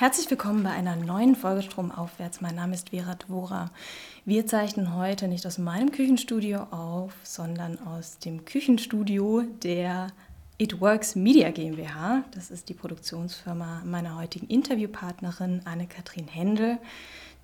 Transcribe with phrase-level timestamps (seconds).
[0.00, 2.40] Herzlich willkommen bei einer neuen Folge Stromaufwärts.
[2.40, 3.70] Mein Name ist Vera Dvora.
[4.24, 10.06] Wir zeichnen heute nicht aus meinem Küchenstudio auf, sondern aus dem Küchenstudio der
[10.56, 12.24] It Works Media GmbH.
[12.30, 16.78] Das ist die Produktionsfirma meiner heutigen Interviewpartnerin Anne-Kathrin Händel.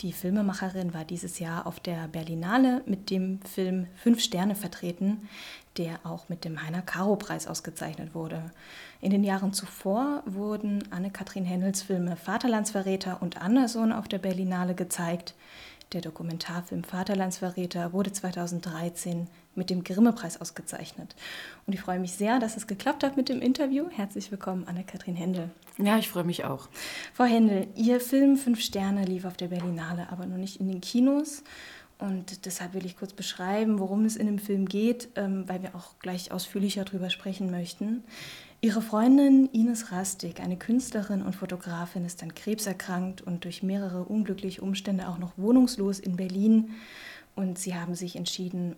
[0.02, 5.26] Die Filmemacherin war dieses Jahr auf der Berlinale mit dem Film Fünf Sterne vertreten,
[5.78, 8.50] der auch mit dem Heiner Caro Preis ausgezeichnet wurde.
[9.00, 15.34] In den Jahren zuvor wurden Anne-Kathrin Händels Filme Vaterlandsverräter und Anderson auf der Berlinale gezeigt.
[15.92, 21.14] Der Dokumentarfilm Vaterlandsverräter wurde 2013 mit dem Grimme-Preis ausgezeichnet.
[21.64, 23.86] Und ich freue mich sehr, dass es geklappt hat mit dem Interview.
[23.90, 25.50] Herzlich willkommen, Anne-Kathrin Händel.
[25.78, 26.68] Ja, ich freue mich auch.
[27.14, 30.80] Frau Händel, Ihr Film Fünf Sterne lief auf der Berlinale, aber noch nicht in den
[30.80, 31.44] Kinos.
[31.98, 35.74] Und deshalb will ich kurz beschreiben, worum es in dem Film geht, ähm, weil wir
[35.76, 38.02] auch gleich ausführlicher darüber sprechen möchten.
[38.66, 44.02] Ihre Freundin Ines Rastig, eine Künstlerin und Fotografin, ist an Krebs erkrankt und durch mehrere
[44.02, 46.70] unglückliche Umstände auch noch wohnungslos in Berlin.
[47.36, 48.74] Und sie haben sich entschieden,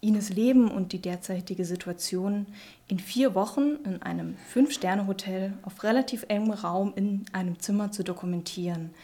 [0.00, 2.46] Ines Leben und die derzeitige Situation
[2.88, 8.94] in vier Wochen in einem Fünf-Sterne-Hotel auf relativ engem Raum in einem Zimmer zu dokumentieren.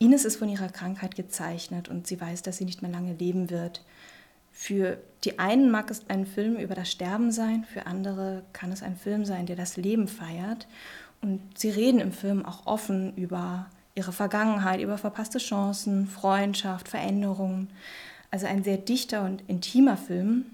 [0.00, 3.48] Ines ist von ihrer Krankheit gezeichnet und sie weiß, dass sie nicht mehr lange leben
[3.48, 3.84] wird.
[4.52, 8.82] Für die einen mag es ein Film über das Sterben sein, für andere kann es
[8.82, 10.66] ein Film sein, der das Leben feiert.
[11.22, 17.68] Und sie reden im Film auch offen über ihre Vergangenheit, über verpasste Chancen, Freundschaft, Veränderungen.
[18.30, 20.46] Also ein sehr dichter und intimer Film.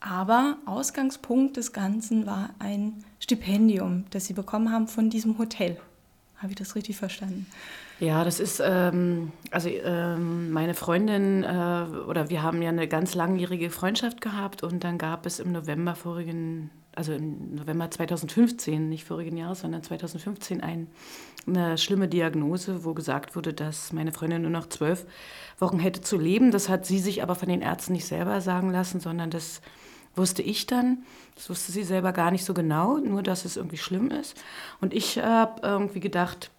[0.00, 5.78] Aber Ausgangspunkt des Ganzen war ein Stipendium, das sie bekommen haben von diesem Hotel.
[6.38, 7.46] Habe ich das richtig verstanden?
[8.02, 13.14] Ja, das ist, ähm, also ähm, meine Freundin, äh, oder wir haben ja eine ganz
[13.14, 19.04] langjährige Freundschaft gehabt und dann gab es im November vorigen, also im November 2015, nicht
[19.04, 20.88] vorigen Jahres, sondern 2015 ein,
[21.46, 25.06] eine schlimme Diagnose, wo gesagt wurde, dass meine Freundin nur noch zwölf
[25.60, 26.50] Wochen hätte zu leben.
[26.50, 29.60] Das hat sie sich aber von den Ärzten nicht selber sagen lassen, sondern das
[30.16, 31.04] wusste ich dann.
[31.36, 34.36] Das wusste sie selber gar nicht so genau, nur dass es irgendwie schlimm ist.
[34.80, 36.50] Und ich habe irgendwie gedacht,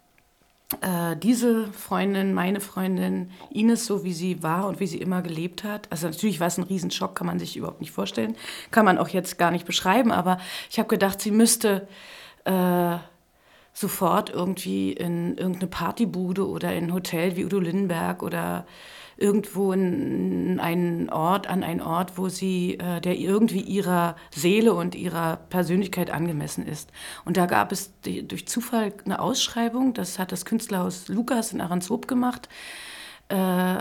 [0.80, 5.64] äh, diese Freundin, meine Freundin, Ines, so wie sie war und wie sie immer gelebt
[5.64, 5.86] hat.
[5.90, 8.36] Also natürlich war es ein Riesenschock, kann man sich überhaupt nicht vorstellen.
[8.70, 10.38] Kann man auch jetzt gar nicht beschreiben, aber
[10.70, 11.86] ich habe gedacht, sie müsste
[12.44, 12.96] äh,
[13.72, 18.66] sofort irgendwie in irgendeine Partybude oder in ein Hotel wie Udo Lindenberg oder
[19.16, 24.94] irgendwo in einen Ort, an einen Ort, wo sie, äh, der irgendwie ihrer Seele und
[24.94, 26.90] ihrer Persönlichkeit angemessen ist.
[27.24, 31.60] Und da gab es die, durch Zufall eine Ausschreibung, das hat das Künstlerhaus Lukas in
[31.60, 32.48] Ahrenshoop gemacht.
[33.28, 33.76] Äh,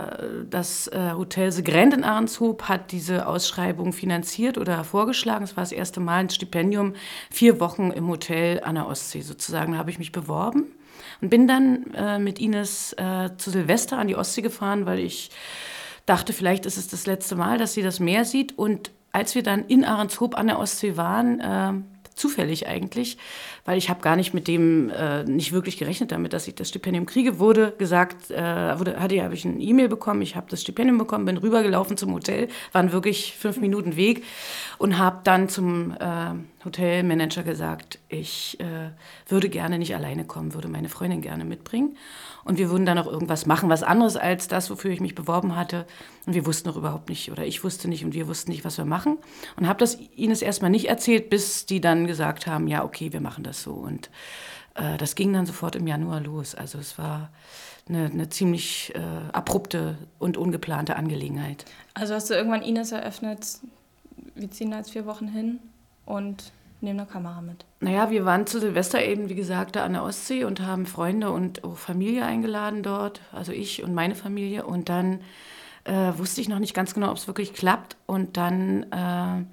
[0.49, 5.44] das äh, Hotel Segrend in Ahrenshoop hat diese Ausschreibung finanziert oder vorgeschlagen.
[5.44, 6.94] Es war das erste Mal ein Stipendium,
[7.29, 9.73] vier Wochen im Hotel an der Ostsee sozusagen.
[9.73, 10.67] Da habe ich mich beworben
[11.23, 15.31] und bin dann äh, mit Ines äh, zu Silvester an die Ostsee gefahren, weil ich
[16.06, 18.57] dachte, vielleicht ist es das letzte Mal, dass sie das Meer sieht.
[18.57, 21.72] Und als wir dann in Ahrenshoop an der Ostsee waren, äh,
[22.13, 23.17] zufällig eigentlich,
[23.66, 26.69] weil ich habe gar nicht mit dem, äh, nicht wirklich gerechnet damit, dass ich das
[26.69, 30.62] Stipendium kriege, wurde gesagt, äh, wurde, hatte, habe ich eine E-Mail bekommen, ich habe das
[30.62, 34.24] Stipendium bekommen, bin rübergelaufen zum Hotel, waren wirklich fünf Minuten Weg
[34.78, 36.34] und habe dann zum äh,
[36.66, 38.91] Hotelmanager gesagt, ich äh,
[39.28, 41.97] würde gerne nicht alleine kommen, würde meine Freundin gerne mitbringen.
[42.45, 45.56] Und wir würden dann auch irgendwas machen, was anderes als das, wofür ich mich beworben
[45.56, 45.85] hatte.
[46.25, 48.78] Und wir wussten noch überhaupt nicht, oder ich wusste nicht und wir wussten nicht, was
[48.78, 49.18] wir machen.
[49.56, 53.22] Und habe das ihnen erstmal nicht erzählt, bis die dann gesagt haben, ja, okay, wir
[53.22, 53.74] machen das so.
[53.74, 54.09] Und
[54.75, 56.56] äh, das ging dann sofort im Januar los.
[56.56, 57.30] Also es war
[57.88, 59.00] eine, eine ziemlich äh,
[59.31, 61.66] abrupte und ungeplante Angelegenheit.
[61.94, 63.46] Also hast du irgendwann Ines eröffnet,
[64.36, 65.59] wir ziehen da jetzt vier Wochen hin
[66.06, 67.66] und nehmen eine Kamera mit.
[67.80, 71.31] Naja, wir waren zu Silvester eben, wie gesagt, da an der Ostsee und haben Freunde
[71.31, 74.66] und auch Familie eingeladen dort, also ich und meine Familie.
[74.66, 75.22] Und dann
[75.86, 77.96] äh, wusste ich noch nicht ganz genau, ob es wirklich klappt.
[78.06, 79.44] Und dann äh,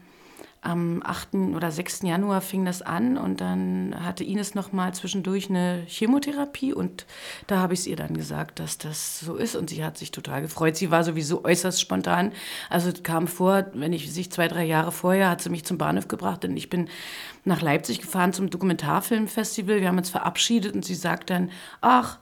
[0.62, 1.34] am 8.
[1.56, 2.02] oder 6.
[2.02, 7.06] Januar fing das an und dann hatte Ines noch mal zwischendurch eine Chemotherapie und
[7.46, 10.10] da habe ich es ihr dann gesagt, dass das so ist und sie hat sich
[10.10, 10.76] total gefreut.
[10.76, 12.32] Sie war sowieso äußerst spontan.
[12.68, 16.08] Also kam vor, wenn ich sich zwei, drei Jahre vorher hat sie mich zum Bahnhof
[16.08, 16.88] gebracht und ich bin
[17.44, 19.80] nach Leipzig gefahren zum Dokumentarfilmfestival.
[19.80, 22.18] Wir haben uns verabschiedet und sie sagt dann, ach,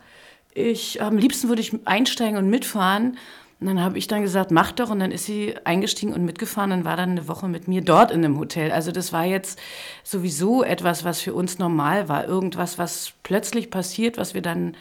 [0.55, 3.17] ich am liebsten würde ich einsteigen und mitfahren.
[3.60, 4.90] Und dann habe ich dann gesagt, mach doch.
[4.90, 8.10] Und dann ist sie eingestiegen und mitgefahren und war dann eine Woche mit mir dort
[8.10, 8.70] in einem Hotel.
[8.70, 9.58] Also das war jetzt
[10.05, 12.25] sowieso etwas, was für uns normal war.
[12.25, 14.76] Irgendwas, was plötzlich passiert, was wir dann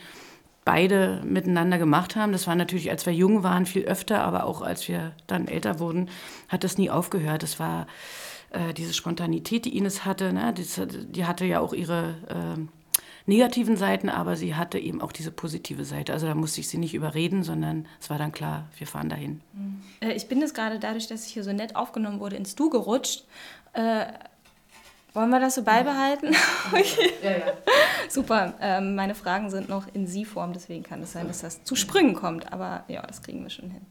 [0.64, 2.34] beide miteinander gemacht haben.
[2.34, 5.80] Das war natürlich, als wir jung waren, viel öfter, aber auch als wir dann älter
[5.80, 6.10] wurden,
[6.50, 7.42] hat das nie aufgehört.
[7.42, 7.88] Das war
[8.52, 10.34] äh, diese Spontanität, die Ines hatte.
[10.34, 10.54] Ne?
[10.54, 10.66] Die,
[11.12, 12.16] die hatte ja auch ihre...
[12.28, 12.77] Äh,
[13.28, 16.14] negativen Seiten, aber sie hatte eben auch diese positive Seite.
[16.14, 19.42] Also da musste ich sie nicht überreden, sondern es war dann klar, wir fahren dahin.
[20.00, 22.70] Äh, ich bin jetzt gerade dadurch, dass ich hier so nett aufgenommen wurde, ins Du
[22.70, 23.26] gerutscht.
[23.74, 24.06] Äh,
[25.14, 26.36] wollen wir das so beibehalten?
[26.72, 27.12] okay.
[27.22, 27.54] Ja, ja.
[28.08, 28.54] Super.
[28.62, 32.16] Ähm, meine Fragen sind noch in Sie-Form, deswegen kann es sein, dass das zu Sprüngen
[32.16, 32.54] kommt.
[32.54, 33.86] Aber ja, das kriegen wir schon hin.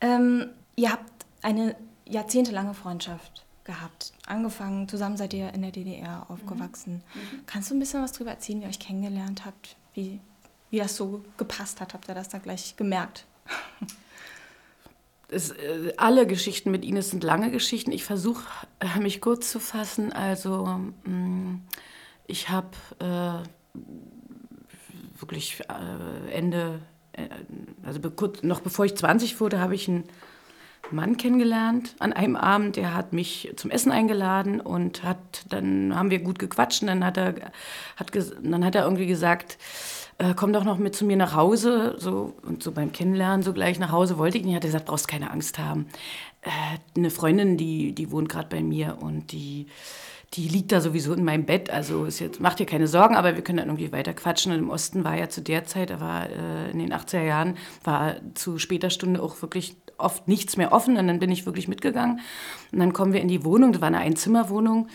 [0.00, 1.10] Ähm, ihr habt
[1.42, 1.74] eine
[2.04, 4.14] jahrzehntelange Freundschaft gehabt.
[4.26, 7.02] Angefangen, zusammen seid ihr in der DDR aufgewachsen.
[7.14, 7.46] Mhm.
[7.46, 9.76] Kannst du ein bisschen was darüber erzählen, wie ihr euch kennengelernt habt?
[9.92, 10.20] Wie,
[10.70, 11.92] wie das so gepasst hat?
[11.92, 13.26] Habt ihr das da gleich gemerkt?
[15.30, 17.92] Es, äh, alle Geschichten mit Ines sind lange Geschichten.
[17.92, 18.42] Ich versuche,
[18.80, 20.10] äh, mich kurz zu fassen.
[20.10, 20.64] Also,
[21.04, 21.56] mm,
[22.26, 23.78] ich habe äh,
[25.20, 26.80] wirklich äh, Ende,
[27.12, 27.28] äh,
[27.82, 30.04] also kurz, noch bevor ich 20 wurde, habe ich einen
[30.92, 32.76] Mann kennengelernt an einem Abend.
[32.76, 36.82] Der hat mich zum Essen eingeladen und hat, dann haben wir gut gequatscht.
[36.82, 37.34] Und dann hat er,
[37.96, 38.12] hat,
[38.42, 39.58] dann hat er irgendwie gesagt,
[40.18, 41.96] äh, komm doch noch mit zu mir nach Hause.
[41.98, 44.56] So, und so beim Kennenlernen, so gleich nach Hause wollte ich nicht.
[44.56, 45.86] Hat er gesagt, brauchst keine Angst haben.
[46.42, 46.50] Äh,
[46.96, 49.66] eine Freundin, die, die wohnt gerade bei mir und die
[50.34, 51.70] die liegt da sowieso in meinem Bett.
[51.70, 54.52] Also ist jetzt, macht dir keine Sorgen, aber wir können dann irgendwie weiter quatschen.
[54.52, 57.56] Und im Osten war ja zu der Zeit, da war äh, in den 80er Jahren,
[57.82, 60.96] war zu später Stunde auch wirklich oft nichts mehr offen.
[60.96, 62.20] Und dann bin ich wirklich mitgegangen.
[62.72, 64.88] Und dann kommen wir in die Wohnung, das war eine Einzimmerwohnung.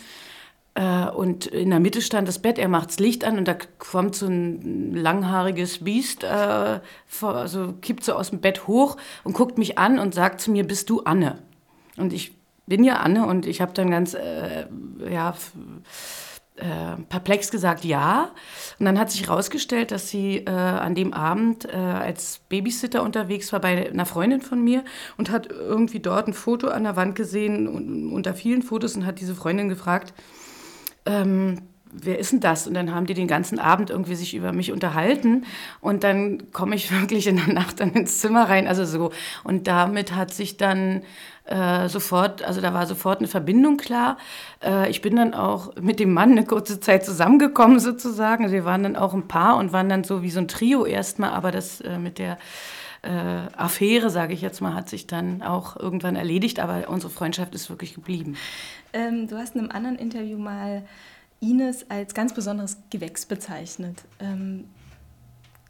[0.76, 3.56] Äh, und in der Mitte stand das Bett, er macht das Licht an und da
[3.78, 9.34] kommt so ein langhaariges Biest, äh, vor, also kippt so aus dem Bett hoch und
[9.34, 11.40] guckt mich an und sagt zu mir, bist du Anne?
[11.98, 12.36] Und ich
[12.66, 14.66] bin ja Anne und ich habe dann ganz äh,
[15.12, 15.36] ja,
[16.56, 18.32] äh, perplex gesagt, ja.
[18.80, 23.52] Und dann hat sich herausgestellt, dass sie äh, an dem Abend äh, als Babysitter unterwegs
[23.52, 24.84] war bei einer Freundin von mir
[25.18, 29.06] und hat irgendwie dort ein Foto an der Wand gesehen und, unter vielen Fotos und
[29.06, 30.14] hat diese Freundin gefragt,
[31.06, 31.62] ähm,
[31.94, 32.68] wer ist denn das?
[32.68, 35.46] Und dann haben die den ganzen Abend irgendwie sich über mich unterhalten.
[35.80, 38.68] Und dann komme ich wirklich in der Nacht dann ins Zimmer rein.
[38.68, 39.12] Also so.
[39.44, 41.04] Und damit hat sich dann
[41.46, 44.18] äh, sofort, also da war sofort eine Verbindung klar.
[44.64, 48.44] Äh, ich bin dann auch mit dem Mann eine kurze Zeit zusammengekommen sozusagen.
[48.46, 50.86] Also wir waren dann auch ein Paar und waren dann so wie so ein Trio
[50.86, 51.32] erstmal.
[51.32, 52.38] Aber das äh, mit der
[53.02, 53.10] äh,
[53.58, 56.62] Affäre, sage ich jetzt mal, hat sich dann auch irgendwann erledigt.
[56.62, 58.38] Aber unsere Freundschaft ist wirklich geblieben.
[58.94, 60.84] Ähm, du hast in einem anderen Interview mal
[61.42, 64.04] Ines als ganz besonderes Gewächs bezeichnet.
[64.20, 64.70] Ähm,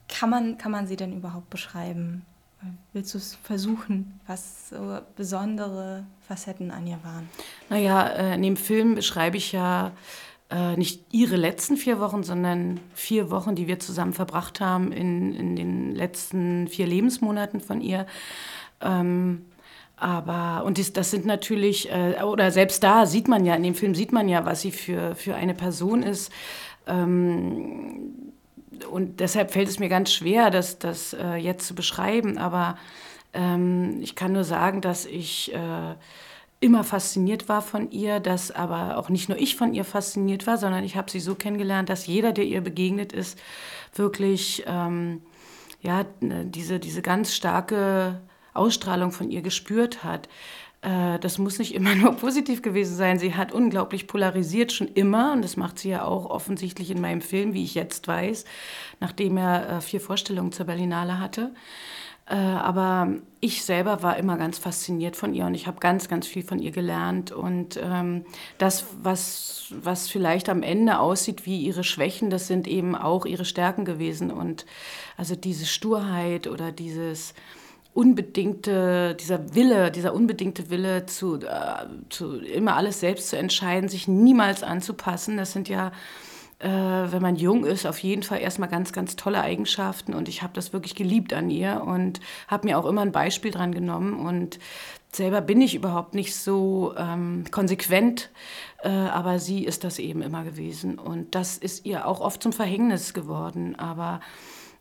[0.07, 2.27] kann, man, kann man sie denn überhaupt beschreiben?
[2.94, 7.30] Willst du es versuchen, was so besondere Facetten an ihr waren?
[7.69, 9.92] Naja, äh, in dem Film beschreibe ich ja
[10.50, 15.33] äh, nicht ihre letzten vier Wochen, sondern vier Wochen, die wir zusammen verbracht haben in,
[15.33, 18.06] in den letzten vier Lebensmonaten von ihr.
[18.81, 19.45] Ähm,
[19.95, 23.95] aber, und das, sind natürlich, äh, oder selbst da sieht man ja, in dem Film
[23.95, 26.31] sieht man ja, was sie für, für eine Person ist.
[26.86, 28.22] Ähm,
[28.89, 32.38] und deshalb fällt es mir ganz schwer, das, das äh, jetzt zu beschreiben.
[32.38, 32.77] Aber
[33.33, 35.95] ähm, ich kann nur sagen, dass ich äh,
[36.59, 40.57] immer fasziniert war von ihr, dass aber auch nicht nur ich von ihr fasziniert war,
[40.57, 43.38] sondern ich habe sie so kennengelernt, dass jeder, der ihr begegnet ist,
[43.94, 45.21] wirklich ähm,
[45.81, 48.21] ja, diese, diese ganz starke
[48.53, 50.30] Ausstrahlung von ihr gespürt hat.
[50.83, 53.18] Äh, das muss nicht immer nur positiv gewesen sein.
[53.18, 55.33] Sie hat unglaublich polarisiert, schon immer.
[55.33, 58.45] Und das macht sie ja auch offensichtlich in meinem Film, wie ich jetzt weiß,
[58.99, 61.52] nachdem er äh, vier Vorstellungen zur Berlinale hatte.
[62.25, 63.09] Äh, aber
[63.42, 66.59] ich selber war immer ganz fasziniert von ihr und ich habe ganz, ganz viel von
[66.59, 67.31] ihr gelernt.
[67.31, 68.25] Und ähm,
[68.57, 73.45] das, was, was vielleicht am Ende aussieht wie ihre Schwächen, das sind eben auch ihre
[73.45, 74.31] Stärken gewesen.
[74.31, 74.66] Und
[75.18, 77.33] also diese Sturheit oder dieses
[77.94, 84.07] unbedingte, dieser Wille, dieser unbedingte Wille zu, äh, zu immer alles selbst zu entscheiden, sich
[84.07, 85.92] niemals anzupassen, das sind ja
[86.64, 90.14] äh, wenn man jung ist, auf jeden Fall erstmal ganz, ganz tolle Eigenschaften.
[90.14, 93.52] Und ich habe das wirklich geliebt an ihr und habe mir auch immer ein Beispiel
[93.52, 94.14] dran genommen.
[94.14, 94.59] Und
[95.12, 98.30] selber bin ich überhaupt nicht so ähm, konsequent,
[98.81, 100.97] äh, aber sie ist das eben immer gewesen.
[100.97, 103.78] Und das ist ihr auch oft zum Verhängnis geworden.
[103.78, 104.21] Aber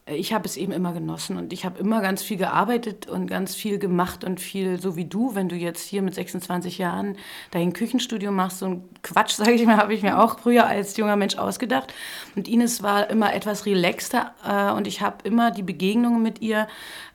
[0.06, 3.54] ich habe es eben immer genossen und ich habe immer ganz viel gearbeitet und ganz
[3.54, 7.16] viel gemacht und viel so wie du, wenn du jetzt hier mit 26 Jahren
[7.52, 10.96] dein Küchenstudio machst, so ein Quatsch, sage ich mal, habe ich mir auch früher als
[10.96, 11.94] junger Mensch ausgedacht.
[12.34, 16.66] Und Ines war immer etwas relaxter äh, und ich habe immer die Begegnungen mit ihr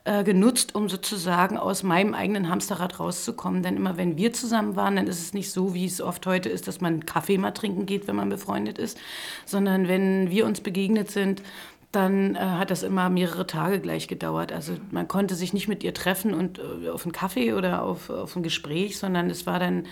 [0.06, 3.63] äh, genutzt, um sozusagen aus meinem eigenen Hamsterrad rauszukommen.
[3.63, 6.48] Denn immer wenn wir zusammen waren, dann ist es nicht so, wie es oft heute
[6.48, 8.98] ist, dass man Kaffee mal trinken geht, wenn man befreundet ist,
[9.46, 11.44] sondern wenn wir uns begegnet sind,
[11.91, 14.51] dann äh, hat das immer mehrere Tage gleich gedauert.
[14.51, 18.10] Also man konnte sich nicht mit ihr treffen und äh, auf einen Kaffee oder auf,
[18.10, 19.88] auf ein Gespräch, sondern es war dann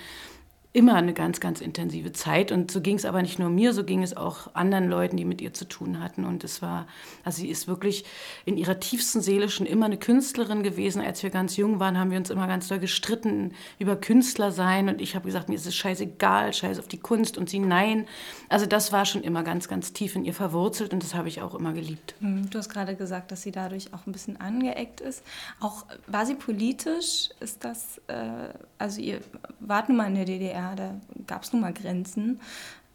[0.75, 2.51] immer eine ganz, ganz intensive Zeit.
[2.51, 5.23] Und so ging es aber nicht nur mir, so ging es auch anderen Leuten, die
[5.23, 6.25] mit ihr zu tun hatten.
[6.25, 6.85] Und es war,
[7.23, 8.03] also sie ist wirklich
[8.43, 11.01] in ihrer tiefsten Seele schon immer eine Künstlerin gewesen.
[11.01, 14.89] Als wir ganz jung waren, haben wir uns immer ganz doll gestritten über Künstler sein.
[14.89, 17.37] Und ich habe gesagt, mir ist es scheißegal, scheiß auf die Kunst.
[17.37, 18.05] Und sie, nein.
[18.49, 21.41] Also das war schon immer ganz, ganz tief in ihr verwurzelt und das habe ich
[21.41, 22.15] auch immer geliebt.
[22.19, 25.23] Hm, du hast gerade gesagt, dass sie dadurch auch ein bisschen angeeckt ist.
[25.61, 27.29] Auch war sie politisch?
[27.39, 29.21] Ist das, äh, also ihr
[29.61, 30.95] wart nun mal in der DDR da
[31.27, 32.39] gab es nun mal Grenzen.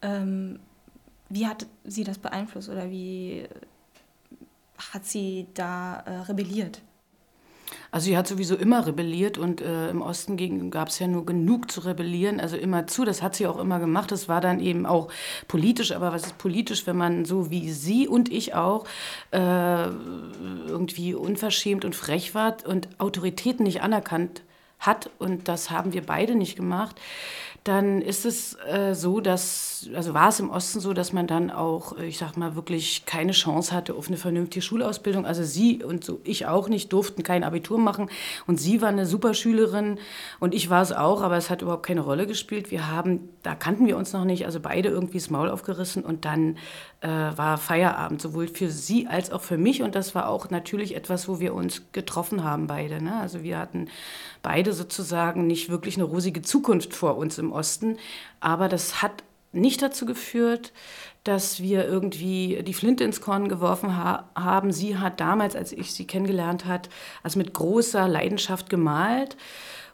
[0.02, 0.58] Ähm,
[1.28, 3.44] wie hat sie das beeinflusst oder wie
[4.92, 6.82] hat sie da äh, rebelliert?
[7.92, 11.70] Also sie hat sowieso immer rebelliert und äh, im Osten gab es ja nur genug
[11.70, 14.12] zu rebellieren, also immer zu, das hat sie auch immer gemacht.
[14.12, 15.08] Das war dann eben auch
[15.48, 18.86] politisch, aber was ist politisch, wenn man so wie sie und ich auch
[19.32, 19.86] äh,
[20.66, 24.42] irgendwie unverschämt und frech war und Autoritäten nicht anerkannt
[24.78, 26.96] hat und das haben wir beide nicht gemacht
[27.64, 31.50] dann ist es äh, so, dass, also war es im Osten so, dass man dann
[31.50, 35.26] auch, ich sag mal, wirklich keine Chance hatte auf eine vernünftige Schulausbildung.
[35.26, 38.08] Also sie und so ich auch nicht durften kein Abitur machen.
[38.46, 39.98] Und sie war eine super Schülerin
[40.38, 42.70] und ich war es auch, aber es hat überhaupt keine Rolle gespielt.
[42.70, 46.24] Wir haben, da kannten wir uns noch nicht, also beide irgendwie das Maul aufgerissen und
[46.24, 46.56] dann
[47.00, 49.82] äh, war Feierabend, sowohl für sie als auch für mich.
[49.82, 53.02] Und das war auch natürlich etwas, wo wir uns getroffen haben, beide.
[53.02, 53.18] Ne?
[53.20, 53.88] Also wir hatten
[54.42, 57.96] beide sozusagen nicht wirklich eine rosige Zukunft vor uns im Osten.
[58.40, 60.72] Aber das hat nicht dazu geführt,
[61.24, 64.72] dass wir irgendwie die Flinte ins Korn geworfen ha haben.
[64.72, 66.88] Sie hat damals, als ich sie kennengelernt hat,
[67.22, 69.36] also mit großer Leidenschaft gemalt.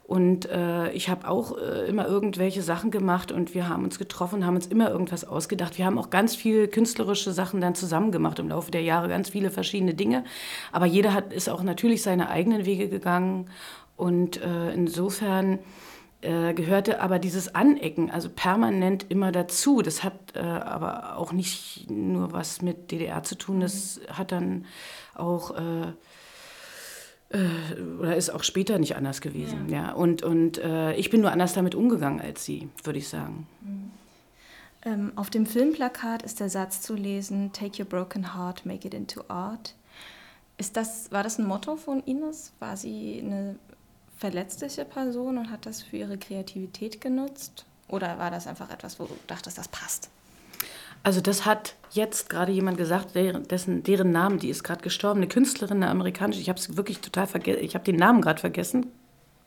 [0.06, 4.46] Und äh, ich habe auch äh, immer irgendwelche Sachen gemacht und wir haben uns getroffen,
[4.46, 5.78] haben uns immer irgendwas ausgedacht.
[5.78, 9.30] Wir haben auch ganz viele künstlerische Sachen dann zusammen gemacht im Laufe der Jahre, ganz
[9.30, 10.22] viele verschiedene Dinge.
[10.70, 13.50] Aber jeder hat, ist auch natürlich seine eigenen Wege gegangen.
[13.96, 15.58] Und äh, insofern
[16.20, 19.82] äh, gehörte aber dieses Anecken, also permanent immer dazu.
[19.82, 24.66] Das hat äh, aber auch nicht nur was mit DDR zu tun, das hat dann
[25.16, 25.92] auch äh,
[27.30, 29.68] äh, oder ist auch später nicht anders gewesen.
[29.68, 29.76] Ja.
[29.76, 29.92] ja.
[29.92, 33.46] Und, und äh, ich bin nur anders damit umgegangen als sie, würde ich sagen.
[33.62, 33.90] Mhm.
[34.84, 38.94] Ähm, auf dem Filmplakat ist der Satz zu lesen: Take your broken heart, make it
[38.94, 39.74] into art.
[40.58, 42.52] Ist das, war das ein Motto von Ines?
[42.60, 43.56] War sie eine
[44.16, 47.66] verletzliche Person und hat das für ihre Kreativität genutzt?
[47.88, 50.08] Oder war das einfach etwas, wo du dachtest, das passt?
[51.06, 55.28] Also das hat jetzt gerade jemand gesagt, dessen, deren Namen, die ist gerade gestorben, eine
[55.28, 58.86] Künstlerin, eine amerikanische, ich habe es wirklich total vergessen, ich habe den Namen gerade vergessen,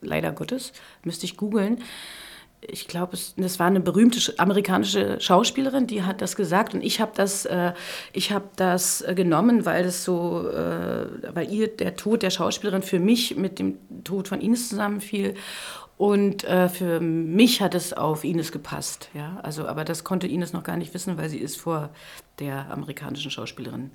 [0.00, 0.72] leider Gottes,
[1.04, 1.82] müsste ich googeln.
[2.62, 6.72] Ich glaube, das war eine berühmte amerikanische Schauspielerin, die hat das gesagt.
[6.72, 7.72] Und ich habe das, äh,
[8.30, 13.00] habe das äh, genommen, weil das so, äh, weil ihr der Tod der Schauspielerin für
[13.00, 15.34] mich mit dem Tod von Ines zusammenfiel
[16.00, 19.10] und äh, für mich hat es auf Ines gepasst.
[19.12, 19.38] Ja?
[19.42, 21.90] Also, aber das konnte Ines noch gar nicht wissen, weil sie ist vor
[22.38, 23.90] der amerikanischen Schauspielerin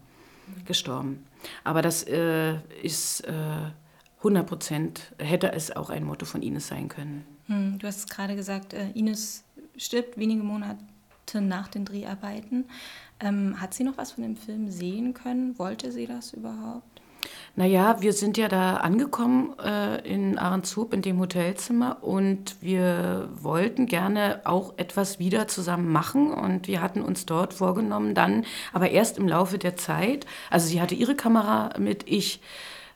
[0.66, 1.26] gestorben.
[1.64, 3.32] Aber das äh, ist äh,
[4.20, 7.26] 100 Prozent, hätte es auch ein Motto von Ines sein können.
[7.48, 9.44] Hm, du hast gerade gesagt, äh, Ines
[9.76, 10.78] stirbt wenige Monate
[11.42, 12.66] nach den Dreharbeiten.
[13.20, 15.58] Ähm, hat sie noch was von dem Film sehen können?
[15.58, 16.95] Wollte sie das überhaupt?
[17.58, 23.86] Naja, wir sind ja da angekommen äh, in Ahrenshoop in dem Hotelzimmer und wir wollten
[23.86, 28.44] gerne auch etwas wieder zusammen machen und wir hatten uns dort vorgenommen, dann,
[28.74, 32.42] aber erst im Laufe der Zeit, also sie hatte ihre Kamera mit, ich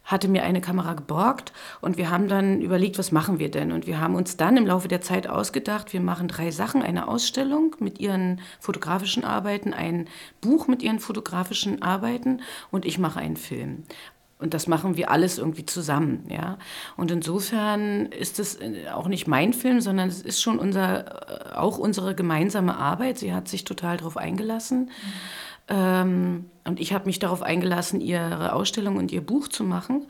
[0.03, 3.71] hatte mir eine Kamera geborgt und wir haben dann überlegt, was machen wir denn?
[3.71, 7.07] Und wir haben uns dann im Laufe der Zeit ausgedacht, wir machen drei Sachen, eine
[7.07, 10.09] Ausstellung mit ihren fotografischen Arbeiten, ein
[10.41, 13.83] Buch mit ihren fotografischen Arbeiten und ich mache einen Film.
[14.39, 16.58] Und das machen wir alles irgendwie zusammen, ja.
[16.96, 21.55] Und insofern ist es äh, auch nicht mein Film, sondern es ist schon unser, äh,
[21.55, 23.17] auch unsere gemeinsame Arbeit.
[23.17, 24.91] Sie hat sich total darauf eingelassen.
[25.67, 30.08] Ähm, und ich habe mich darauf eingelassen, ihre Ausstellung und ihr Buch zu machen.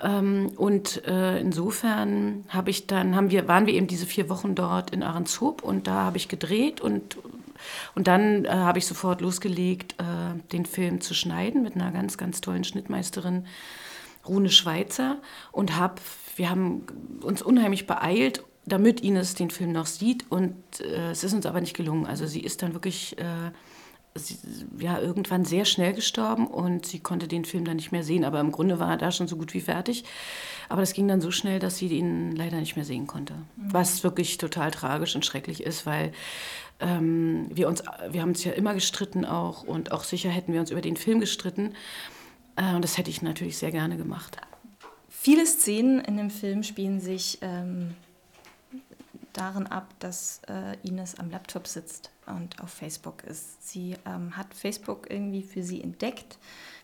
[0.00, 4.54] Ähm, und äh, insofern habe ich dann, haben wir, waren wir eben diese vier Wochen
[4.54, 7.18] dort in Ahrenshoop und da habe ich gedreht und
[7.94, 12.16] und dann äh, habe ich sofort losgelegt, äh, den Film zu schneiden mit einer ganz,
[12.16, 13.46] ganz tollen Schnittmeisterin,
[14.26, 15.18] Rune Schweizer.
[15.52, 16.00] Und hab,
[16.36, 16.86] wir haben
[17.22, 20.30] uns unheimlich beeilt, damit Ines den Film noch sieht.
[20.30, 22.06] Und äh, es ist uns aber nicht gelungen.
[22.06, 23.50] Also sie ist dann wirklich äh,
[24.14, 24.38] sie,
[24.78, 28.24] ja, irgendwann sehr schnell gestorben und sie konnte den Film dann nicht mehr sehen.
[28.24, 30.04] Aber im Grunde war er da schon so gut wie fertig.
[30.68, 33.34] Aber das ging dann so schnell, dass sie ihn leider nicht mehr sehen konnte.
[33.34, 33.72] Mhm.
[33.72, 36.12] Was wirklich total tragisch und schrecklich ist, weil
[36.80, 40.60] ähm, wir, uns, wir haben uns ja immer gestritten auch und auch sicher hätten wir
[40.60, 41.74] uns über den Film gestritten.
[42.56, 44.36] Äh, und das hätte ich natürlich sehr gerne gemacht.
[45.08, 47.94] Viele Szenen in dem Film spielen sich ähm,
[49.32, 53.68] darin ab, dass äh, Ines am Laptop sitzt und auf Facebook ist.
[53.68, 56.38] Sie ähm, hat Facebook irgendwie für sie entdeckt,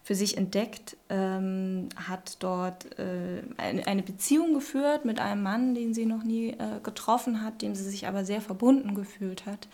[0.04, 6.04] für sich entdeckt, ähm, hat dort äh, eine, Beziehung geführt mit einem Mann, den sie
[6.04, 9.66] noch nie äh, getroffen hat, dem sie sich aber sehr verbunden gefühlt hat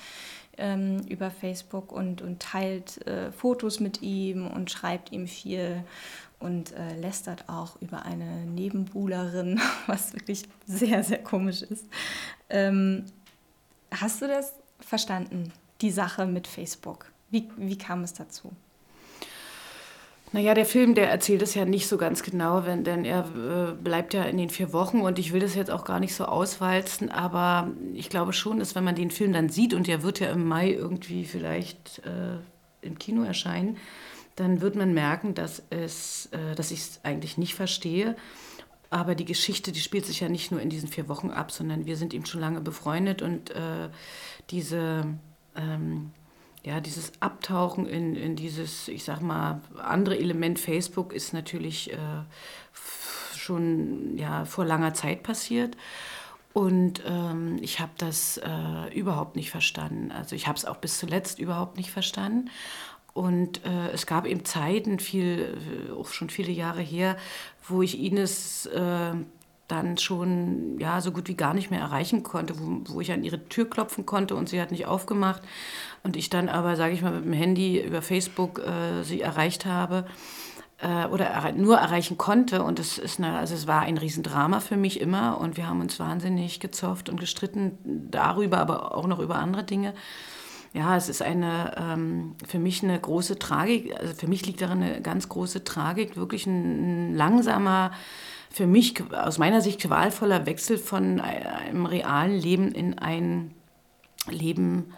[0.56, 5.82] ähm, über Facebook und, und teilt äh, Fotos mit ihm und schreibt ihm viel
[6.38, 11.86] und äh, lästert auch über eine Nebenbuhlerin, was wirklich sehr, sehr komisch ist.
[12.48, 13.04] Ähm,
[13.90, 17.10] hast du das verstanden, die Sache mit Facebook?
[17.30, 18.52] Wie, wie kam es dazu?
[20.32, 23.72] Naja, der Film, der erzählt es ja nicht so ganz genau, wenn, denn er äh,
[23.72, 26.24] bleibt ja in den vier Wochen und ich will das jetzt auch gar nicht so
[26.24, 30.20] auswalzen, aber ich glaube schon, dass wenn man den Film dann sieht und der wird
[30.20, 32.38] ja im Mai irgendwie vielleicht äh,
[32.86, 33.76] im Kino erscheinen,
[34.36, 38.14] dann wird man merken, dass, es, äh, dass ich es eigentlich nicht verstehe.
[38.88, 41.86] Aber die Geschichte, die spielt sich ja nicht nur in diesen vier Wochen ab, sondern
[41.86, 43.88] wir sind eben schon lange befreundet und äh,
[44.50, 45.06] diese,
[45.56, 46.12] ähm,
[46.62, 51.96] ja, dieses Abtauchen in, in dieses, ich sag mal, andere Element Facebook ist natürlich äh,
[53.34, 55.76] schon ja, vor langer Zeit passiert.
[56.52, 60.10] Und ähm, ich habe das äh, überhaupt nicht verstanden.
[60.10, 62.50] Also ich habe es auch bis zuletzt überhaupt nicht verstanden.
[63.12, 67.16] Und äh, es gab eben Zeiten, viel, äh, auch schon viele Jahre her,
[67.66, 69.12] wo ich Ines äh,
[69.70, 73.24] dann schon ja, so gut wie gar nicht mehr erreichen konnte, wo, wo ich an
[73.24, 75.42] ihre Tür klopfen konnte und sie hat nicht aufgemacht.
[76.02, 79.66] Und ich dann aber, sage ich mal, mit dem Handy über Facebook äh, sie erreicht
[79.66, 80.06] habe
[80.78, 82.62] äh, oder er nur erreichen konnte.
[82.62, 85.38] Und es, ist eine, also es war ein Riesendrama für mich immer.
[85.40, 87.78] Und wir haben uns wahnsinnig gezofft und gestritten
[88.10, 89.94] darüber, aber auch noch über andere Dinge
[90.72, 94.82] ja, es ist eine, ähm, für mich eine große Tragik, also für mich liegt darin
[94.82, 97.90] eine ganz große Tragik, wirklich ein, ein langsamer,
[98.50, 103.54] für mich aus meiner Sicht qualvoller Wechsel von einem realen Leben in ein
[104.28, 104.92] Leben,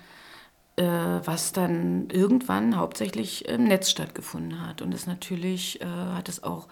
[0.77, 4.81] äh, was dann irgendwann hauptsächlich im Netz stattgefunden hat.
[4.81, 6.67] Und es natürlich äh, hat es auch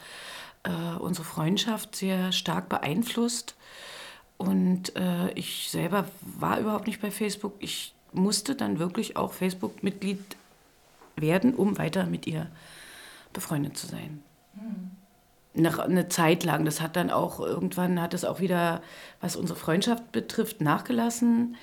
[0.62, 3.56] äh, unsere Freundschaft sehr stark beeinflusst.
[4.38, 7.54] Und äh, ich selber war überhaupt nicht bei Facebook.
[7.58, 10.18] Ich musste dann wirklich auch Facebook-Mitglied
[11.16, 12.46] werden, um weiter mit ihr
[13.34, 14.22] befreundet zu sein.
[14.54, 14.99] Mhm.
[15.66, 16.64] Eine, eine, Zeit lang.
[16.64, 18.82] Das hat dann auch irgendwann hat es auch wieder,
[19.20, 21.56] was unsere Freundschaft betrifft, nachgelassen.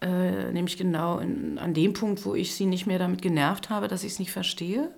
[0.00, 3.88] Äh, nämlich genau in, an dem Punkt, wo ich sie nicht mehr damit genervt habe,
[3.88, 4.90] dass ich es nicht verstehe.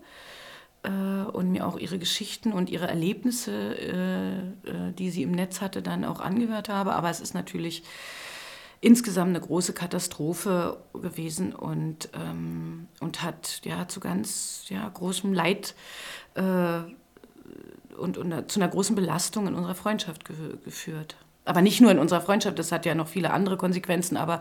[0.83, 5.61] Äh, und mir auch ihre Geschichten und ihre Erlebnisse, äh, äh die sie im Netz
[5.61, 6.95] hatte, dann auch angehört habe.
[6.95, 7.83] Aber es ist natürlich
[8.81, 15.75] insgesamt eine große Katastrophe gewesen und, ähm, und hat ja zu ganz ja, großem Leid
[16.35, 16.81] äh,
[17.95, 21.17] und, und, zu einer großen Belastung in unserer Freundschaft ge geführt.
[21.45, 24.17] Aber nicht nur in unserer Freundschaft, das hat ja noch viele andere Konsequenzen.
[24.17, 24.41] Aber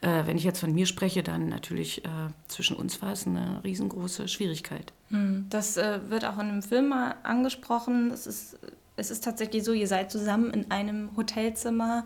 [0.00, 2.08] äh, wenn ich jetzt von mir spreche, dann natürlich äh,
[2.48, 4.92] zwischen uns war es eine riesengroße Schwierigkeit.
[5.08, 8.10] Hm, das äh, wird auch in dem Film mal angesprochen.
[8.10, 8.58] Es ist,
[8.96, 12.04] es ist tatsächlich so, ihr seid zusammen in einem Hotelzimmer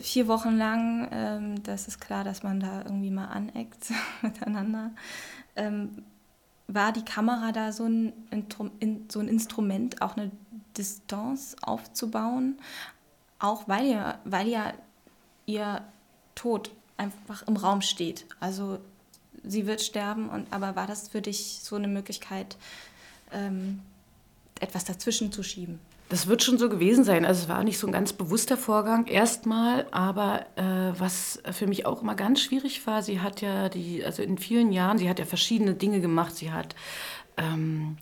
[0.00, 1.08] vier Wochen lang.
[1.12, 4.92] Ähm, das ist klar, dass man da irgendwie mal aneckt miteinander.
[5.54, 6.04] Ähm,
[6.68, 8.12] war die Kamera da so ein,
[9.08, 10.30] so ein Instrument, auch eine
[10.76, 12.58] Distanz aufzubauen?
[13.38, 14.72] Auch weil ja, weil ja
[15.46, 15.84] ihr
[16.34, 18.26] Tod einfach im Raum steht.
[18.40, 18.78] Also
[19.44, 22.56] sie wird sterben, und, aber war das für dich so eine Möglichkeit,
[23.32, 23.80] ähm,
[24.60, 25.78] etwas dazwischen zu schieben?
[26.08, 27.24] Das wird schon so gewesen sein.
[27.24, 31.84] Also es war nicht so ein ganz bewusster Vorgang erstmal, aber äh, was für mich
[31.84, 35.18] auch immer ganz schwierig war, sie hat ja die, also in vielen Jahren, sie hat
[35.18, 36.36] ja verschiedene Dinge gemacht.
[36.36, 36.76] Sie hat
[37.36, 37.96] ähm,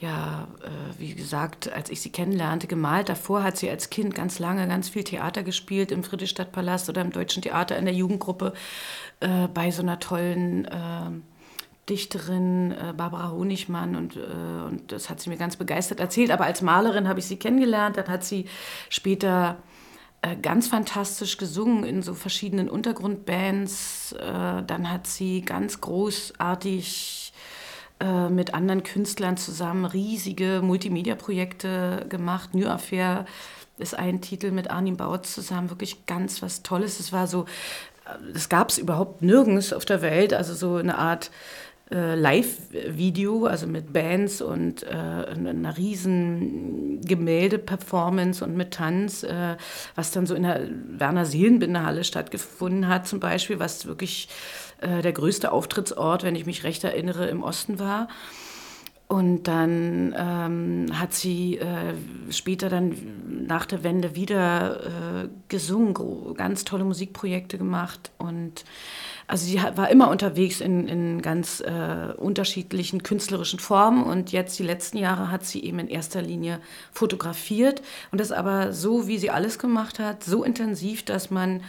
[0.00, 3.10] ja, äh, wie gesagt, als ich sie kennenlernte, gemalt.
[3.10, 7.12] Davor hat sie als Kind ganz lange ganz viel Theater gespielt im Friedrichstadtpalast oder im
[7.12, 8.54] Deutschen Theater in der Jugendgruppe
[9.20, 11.22] äh, bei so einer tollen ähm,
[11.90, 14.20] Dichterin äh, Barbara Honigmann und, äh,
[14.66, 16.30] und das hat sie mir ganz begeistert erzählt.
[16.30, 17.96] Aber als Malerin habe ich sie kennengelernt.
[17.96, 18.46] Dann hat sie
[18.88, 19.58] später
[20.22, 24.14] äh, ganz fantastisch gesungen in so verschiedenen Untergrundbands.
[24.18, 27.32] Dann hat sie ganz großartig
[28.30, 32.54] mit anderen Künstlern zusammen riesige Multimedia-Projekte gemacht.
[32.54, 33.26] New Affair
[33.78, 36.98] ist ein Titel mit Arnim Bautz zusammen, wirklich ganz was Tolles.
[36.98, 37.44] Es war so,
[38.32, 41.30] das gab es überhaupt nirgends auf der Welt, also so eine Art
[41.90, 49.56] äh, Live-Video, also mit Bands und äh, einer riesen Gemälde-Performance und mit Tanz, äh,
[49.96, 54.28] was dann so in der Werner Seelenbinderhalle stattgefunden hat zum Beispiel, was wirklich
[54.80, 58.08] äh, der größte Auftrittsort, wenn ich mich recht erinnere, im Osten war.
[59.10, 61.94] Und dann ähm, hat sie äh,
[62.30, 62.94] später dann
[63.48, 65.94] nach der Wende wieder äh, gesungen,
[66.36, 68.64] ganz tolle Musikprojekte gemacht und
[69.30, 74.64] also sie war immer unterwegs in, in ganz äh, unterschiedlichen künstlerischen Formen und jetzt die
[74.64, 76.58] letzten Jahre hat sie eben in erster Linie
[76.90, 81.62] fotografiert und das aber so, wie sie alles gemacht hat, so intensiv, dass man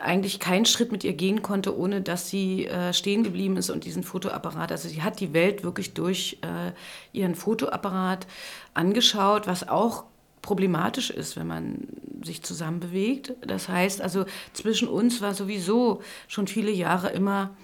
[0.00, 3.84] eigentlich keinen Schritt mit ihr gehen konnte, ohne dass sie äh, stehen geblieben ist und
[3.84, 6.72] diesen Fotoapparat, also sie hat die Welt wirklich durch äh,
[7.12, 8.26] ihren Fotoapparat
[8.72, 10.04] angeschaut, was auch
[10.40, 11.88] problematisch ist, wenn man
[12.24, 13.34] sich zusammen bewegt.
[13.40, 17.56] Das heißt also, zwischen uns war sowieso schon viele Jahre immer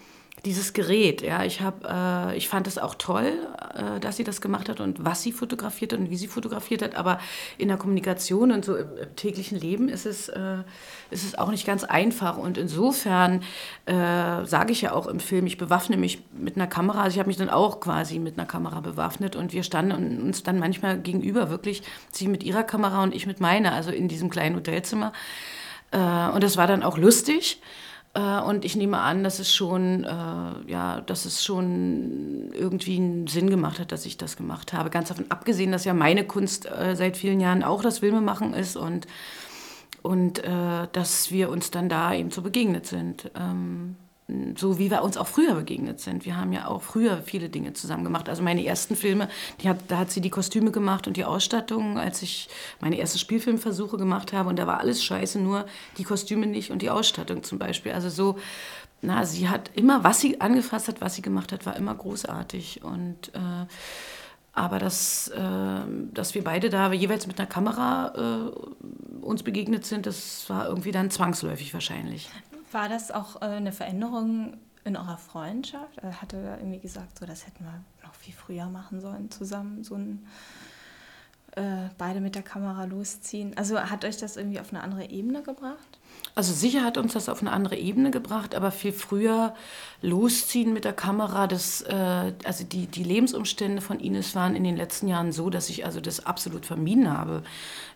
[0.44, 1.22] dieses Gerät.
[1.22, 3.32] Ja, ich, hab, äh, ich fand es auch toll,
[3.74, 6.82] äh, dass sie das gemacht hat und was sie fotografiert hat und wie sie fotografiert
[6.82, 6.94] hat.
[6.94, 7.18] Aber
[7.56, 10.58] in der Kommunikation und so im, im täglichen Leben ist es, äh,
[11.10, 12.36] ist es auch nicht ganz einfach.
[12.36, 13.42] Und insofern
[13.86, 17.02] äh, sage ich ja auch im Film, ich bewaffne mich mit einer Kamera.
[17.02, 20.42] Also ich habe mich dann auch quasi mit einer Kamera bewaffnet und wir standen uns
[20.42, 24.30] dann manchmal gegenüber, wirklich, sie mit ihrer Kamera und ich mit meiner, also in diesem
[24.30, 25.12] kleinen Hotelzimmer.
[25.90, 27.60] Äh, und das war dann auch lustig.
[28.14, 33.26] Äh, und ich nehme an, dass es schon, äh, ja, dass es schon irgendwie einen
[33.26, 34.90] Sinn gemacht hat, dass ich das gemacht habe.
[34.90, 38.76] Ganz davon abgesehen, dass ja meine Kunst äh, seit vielen Jahren auch das Filmemachen ist
[38.76, 39.06] und,
[40.02, 43.30] und äh, dass wir uns dann da eben so begegnet sind.
[43.34, 43.96] Ähm,
[44.56, 46.24] so wie wir uns auch früher begegnet sind.
[46.24, 48.30] Wir haben ja auch früher viele Dinge zusammen gemacht.
[48.30, 49.28] Also meine ersten Filme,
[49.64, 52.48] hat, da hat sie die Kostüme gemacht und die Ausstattung, als ich
[52.80, 54.48] meine ersten Spielfilmversuche gemacht habe.
[54.48, 55.66] Und da war alles scheiße, nur
[55.98, 57.92] die Kostüme nicht und die Ausstattung zum Beispiel.
[57.92, 58.38] Also so,
[59.02, 62.82] na, sie hat immer, was sie angefasst hat, was sie gemacht hat, war immer großartig.
[62.82, 63.66] Und äh,
[64.54, 65.80] aber dass, äh,
[66.12, 70.92] dass wir beide da jeweils mit einer Kamera äh, uns begegnet sind, das war irgendwie
[70.92, 72.30] dann zwangsläufig wahrscheinlich.
[72.74, 75.98] War das auch äh, eine Veränderung in eurer Freundschaft?
[75.98, 79.94] Er hatte irgendwie gesagt, so das hätten wir noch viel früher machen sollen, zusammen so
[79.94, 80.26] ein
[81.52, 83.56] äh, beide mit der Kamera losziehen.
[83.56, 86.00] Also hat euch das irgendwie auf eine andere Ebene gebracht?
[86.36, 89.54] Also sicher hat uns das auf eine andere Ebene gebracht, aber viel früher
[90.02, 94.76] losziehen mit der Kamera, das, äh, also die, die Lebensumstände von Ines waren in den
[94.76, 97.44] letzten Jahren so, dass ich also das absolut vermieden habe,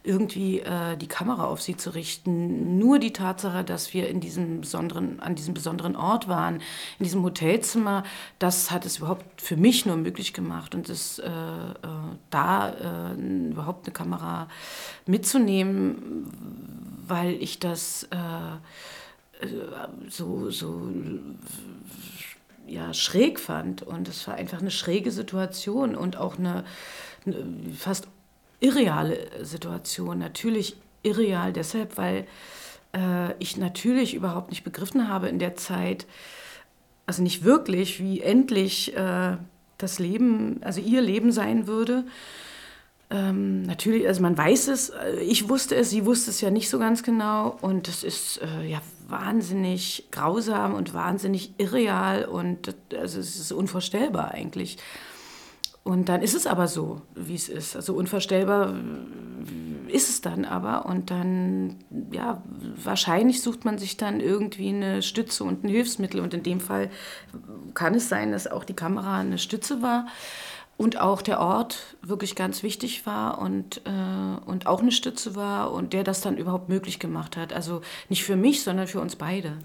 [0.04, 2.78] irgendwie äh, die Kamera auf sie zu richten.
[2.78, 6.60] Nur die Tatsache, dass wir in diesem besonderen, an diesem besonderen Ort waren,
[6.98, 8.04] in diesem Hotelzimmer,
[8.38, 10.76] das hat es überhaupt für mich nur möglich gemacht.
[10.76, 11.32] Und das, äh, äh
[12.30, 14.48] da äh, überhaupt eine Kamera
[15.06, 19.48] mitzunehmen, weil ich das äh, äh,
[20.08, 20.90] so, so
[22.66, 23.82] ja, schräg fand.
[23.82, 26.64] Und es war einfach eine schräge Situation und auch eine,
[27.26, 27.44] eine
[27.76, 28.08] fast
[28.60, 30.18] irreale Situation.
[30.18, 32.26] Natürlich irreal deshalb, weil
[32.94, 36.06] äh, ich natürlich überhaupt nicht begriffen habe in der Zeit,
[37.06, 39.36] also nicht wirklich, wie endlich äh,
[39.78, 42.04] das Leben, also ihr Leben sein würde.
[43.10, 46.68] Ähm, natürlich, also man weiß es, äh, ich wusste es, sie wusste es ja nicht
[46.68, 53.18] so ganz genau und es ist äh, ja wahnsinnig grausam und wahnsinnig irreal und also
[53.18, 54.76] es ist unvorstellbar eigentlich.
[55.84, 57.74] Und dann ist es aber so, wie es ist.
[57.74, 58.74] Also unvorstellbar
[59.86, 60.84] ist es dann aber.
[60.84, 61.76] Und dann,
[62.12, 62.42] ja,
[62.76, 66.20] wahrscheinlich sucht man sich dann irgendwie eine Stütze und ein Hilfsmittel.
[66.20, 66.90] Und in dem Fall
[67.72, 70.06] kann es sein, dass auch die Kamera eine Stütze war
[70.78, 75.72] und auch der Ort wirklich ganz wichtig war und, äh, und auch eine Stütze war
[75.72, 77.52] und der das dann überhaupt möglich gemacht hat.
[77.52, 79.58] Also nicht für mich, sondern für uns beide.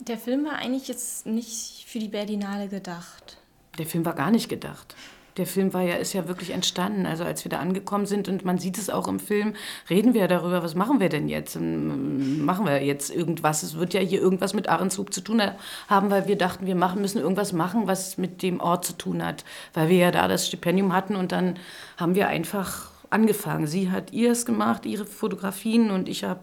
[0.00, 3.36] Der Film war eigentlich jetzt nicht für die Berlinale gedacht.
[3.78, 4.96] Der Film war gar nicht gedacht
[5.40, 7.06] der Film war ja, ist ja wirklich entstanden.
[7.06, 9.54] Also als wir da angekommen sind und man sieht es auch im Film,
[9.88, 11.58] reden wir darüber, was machen wir denn jetzt?
[11.58, 13.62] Machen wir jetzt irgendwas?
[13.62, 15.40] Es wird ja hier irgendwas mit Ahrenshoop zu tun
[15.88, 19.24] haben, weil wir dachten, wir machen, müssen irgendwas machen, was mit dem Ort zu tun
[19.24, 19.44] hat.
[19.72, 21.58] Weil wir ja da das Stipendium hatten und dann
[21.96, 23.66] haben wir einfach angefangen.
[23.66, 26.40] Sie hat ihrs gemacht, ihre Fotografien und ich habe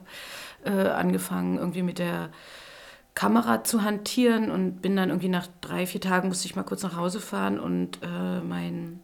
[0.65, 2.29] äh, angefangen irgendwie mit der
[3.17, 6.83] Kamera zu hantieren und bin dann irgendwie nach drei, vier Tagen musste ich mal kurz
[6.83, 8.99] nach Hause fahren und äh, mein,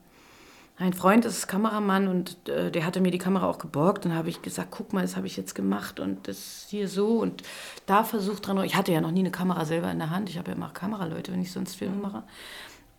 [0.77, 4.05] mein Freund ist Kameramann und äh, der hatte mir die Kamera auch geborgt.
[4.05, 7.21] Dann habe ich gesagt, guck mal, das habe ich jetzt gemacht und das hier so
[7.21, 7.41] und
[7.87, 8.63] da versucht dran.
[8.63, 10.29] Ich hatte ja noch nie eine Kamera selber in der Hand.
[10.29, 12.21] Ich habe ja immer Kameraleute, wenn ich sonst Filme mache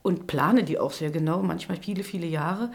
[0.03, 2.73] und plane die auch sehr genau, manchmal viele, viele Jahre.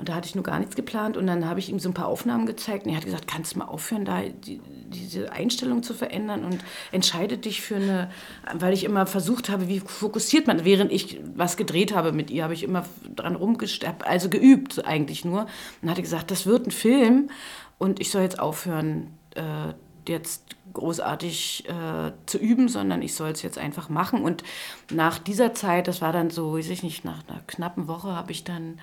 [0.00, 1.18] Und da hatte ich nur gar nichts geplant.
[1.18, 2.86] Und dann habe ich ihm so ein paar Aufnahmen gezeigt.
[2.86, 6.64] Und er hat gesagt, kannst du mal aufhören, da die, diese Einstellung zu verändern und
[6.90, 8.10] entscheide dich für eine,
[8.54, 12.44] weil ich immer versucht habe, wie fokussiert man, während ich was gedreht habe mit ihr,
[12.44, 15.42] habe ich immer dran rumgesteppt, also geübt eigentlich nur.
[15.42, 15.48] Und
[15.82, 17.28] dann hat er gesagt, das wird ein Film
[17.76, 19.74] und ich soll jetzt aufhören, äh,
[20.08, 24.22] jetzt großartig äh, zu üben, sondern ich soll es jetzt einfach machen.
[24.22, 24.44] Und
[24.90, 28.32] nach dieser Zeit, das war dann so, weiß ich nicht, nach einer knappen Woche habe
[28.32, 28.78] ich dann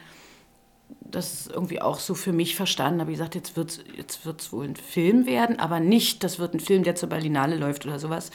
[0.89, 3.12] das irgendwie auch so für mich verstanden habe.
[3.12, 6.54] Ich gesagt, jetzt wird es jetzt wird's wohl ein Film werden, aber nicht, das wird
[6.54, 8.32] ein Film, der zur Berlinale läuft oder sowas,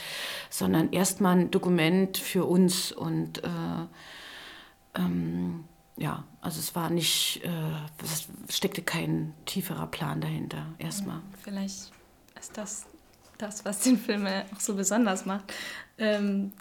[0.49, 3.47] sondern erstmal ein Dokument für uns und äh,
[4.95, 5.65] ähm,
[5.97, 11.21] ja, also es war nicht, äh, es steckte kein tieferer Plan dahinter, erstmal.
[11.43, 11.91] Vielleicht
[12.39, 12.85] ist das
[13.37, 15.53] das, was den Film auch so besonders macht.
[15.97, 16.53] Ähm,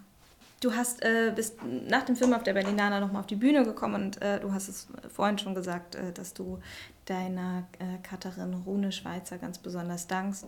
[0.63, 4.05] du hast äh, bist nach dem Film auf der Berlinale nochmal auf die Bühne gekommen
[4.05, 6.61] und äh, du hast es vorhin schon gesagt, äh, dass du
[7.05, 10.47] deiner äh, Cutterin Rune Schweizer ganz besonders dankst.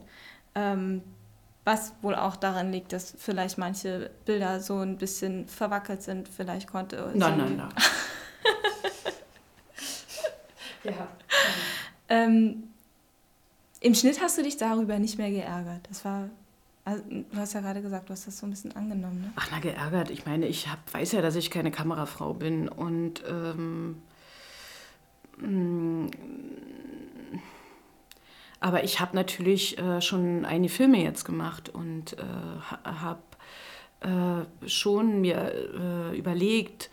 [0.55, 1.03] Ähm,
[1.64, 6.29] was wohl auch daran liegt, dass vielleicht manche Bilder so ein bisschen verwackelt sind.
[6.29, 7.11] Vielleicht konnte.
[7.14, 7.68] Nein, nein, nein.
[10.85, 11.09] ja.
[12.11, 12.64] Ähm,
[13.81, 15.88] Im Schnitt hast du dich darüber nicht mehr geärgert.
[15.88, 16.29] Das war.
[16.85, 19.33] Also, du hast ja gerade gesagt, du hast das so ein bisschen angenommen, ne?
[19.37, 20.11] Ach, na, geärgert.
[20.11, 23.23] Ich meine, ich hab, weiß ja, dass ich keine Kamerafrau bin und.
[23.27, 24.03] Ähm,
[25.38, 26.11] mm,
[28.61, 32.23] aber ich habe natürlich äh, schon einige Filme jetzt gemacht und äh,
[32.85, 33.20] habe
[34.01, 35.53] äh, schon mir
[36.12, 36.90] äh, überlegt,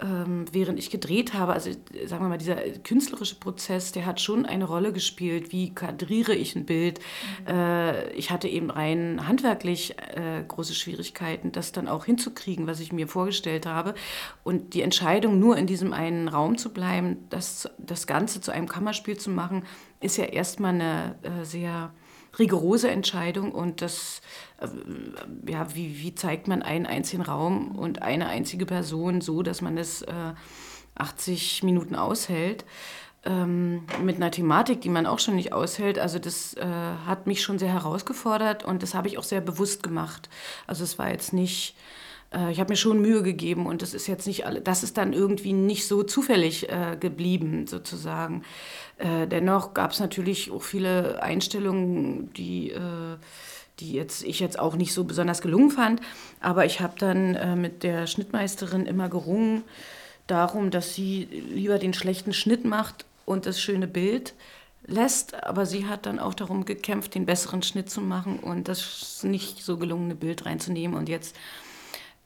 [0.00, 1.70] ähm, während ich gedreht habe, also
[2.06, 5.50] sagen wir mal, dieser künstlerische Prozess, der hat schon eine Rolle gespielt.
[5.50, 7.00] Wie kadriere ich ein Bild?
[7.48, 7.54] Mhm.
[7.54, 12.92] Äh, ich hatte eben rein handwerklich äh, große Schwierigkeiten, das dann auch hinzukriegen, was ich
[12.92, 13.94] mir vorgestellt habe.
[14.44, 18.68] Und die Entscheidung, nur in diesem einen Raum zu bleiben, das, das Ganze zu einem
[18.68, 19.64] Kammerspiel zu machen,
[20.00, 21.92] ist ja erstmal eine äh, sehr
[22.38, 24.20] rigorose Entscheidung und das,
[24.60, 24.68] äh,
[25.50, 29.76] ja, wie, wie zeigt man einen einzigen Raum und eine einzige Person so, dass man
[29.76, 30.34] das äh,
[30.94, 32.64] 80 Minuten aushält.
[33.24, 35.98] Ähm, mit einer Thematik, die man auch schon nicht aushält.
[35.98, 39.82] Also das äh, hat mich schon sehr herausgefordert und das habe ich auch sehr bewusst
[39.82, 40.28] gemacht.
[40.68, 41.74] Also es war jetzt nicht
[42.32, 44.96] äh, ich habe mir schon Mühe gegeben und das ist jetzt nicht alle, das ist
[44.98, 48.42] dann irgendwie nicht so zufällig äh, geblieben sozusagen.
[48.98, 53.16] Äh, dennoch gab es natürlich auch viele Einstellungen, die äh,
[53.80, 56.00] die jetzt, ich jetzt auch nicht so besonders gelungen fand.
[56.40, 59.62] Aber ich habe dann äh, mit der Schnittmeisterin immer gerungen
[60.26, 64.34] darum, dass sie lieber den schlechten Schnitt macht und das schöne Bild
[64.86, 65.42] lässt.
[65.44, 69.62] Aber sie hat dann auch darum gekämpft, den besseren Schnitt zu machen und das nicht
[69.62, 70.96] so gelungene Bild reinzunehmen.
[70.96, 71.36] Und jetzt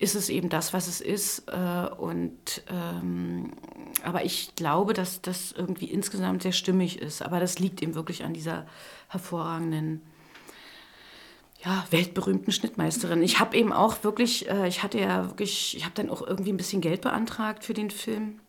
[0.02, 1.48] ist es eben das, was es ist.
[1.48, 3.52] Äh, und, ähm,
[4.02, 7.22] aber ich glaube, dass das irgendwie insgesamt sehr stimmig ist.
[7.22, 8.66] Aber das liegt eben wirklich an dieser
[9.08, 10.02] hervorragenden,
[11.64, 13.22] ja, weltberühmten Schnittmeisterin.
[13.22, 16.52] Ich habe eben auch wirklich, äh, ich hatte ja wirklich, ich habe dann auch irgendwie
[16.52, 18.41] ein bisschen Geld beantragt für den Film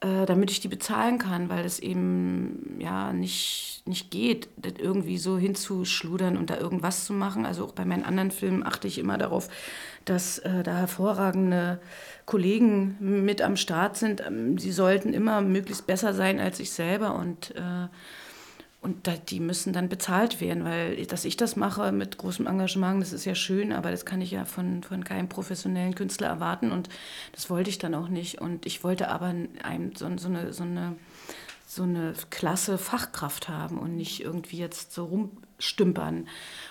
[0.00, 5.16] äh, damit ich die bezahlen kann, weil es eben ja nicht, nicht geht, das irgendwie
[5.16, 7.46] so hinzuschludern und da irgendwas zu machen.
[7.46, 9.48] Also auch bei meinen anderen Filmen achte ich immer darauf,
[10.04, 11.80] dass äh, da hervorragende
[12.26, 14.20] Kollegen mit am Start sind.
[14.26, 17.88] Ähm, sie sollten immer möglichst besser sein als ich selber und äh,
[18.86, 23.12] und die müssen dann bezahlt werden, weil dass ich das mache mit großem Engagement, das
[23.12, 26.88] ist ja schön, aber das kann ich ja von, von keinem professionellen Künstler erwarten und
[27.32, 28.40] das wollte ich dann auch nicht.
[28.40, 30.94] Und ich wollte aber einem so, so, eine, so, eine,
[31.66, 36.28] so eine klasse Fachkraft haben und nicht irgendwie jetzt so rumstümpern.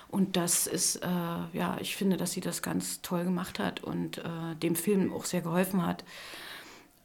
[0.08, 1.10] Und das ist, äh,
[1.52, 5.26] ja, ich finde, dass sie das ganz toll gemacht hat und äh, dem Film auch
[5.26, 6.06] sehr geholfen hat,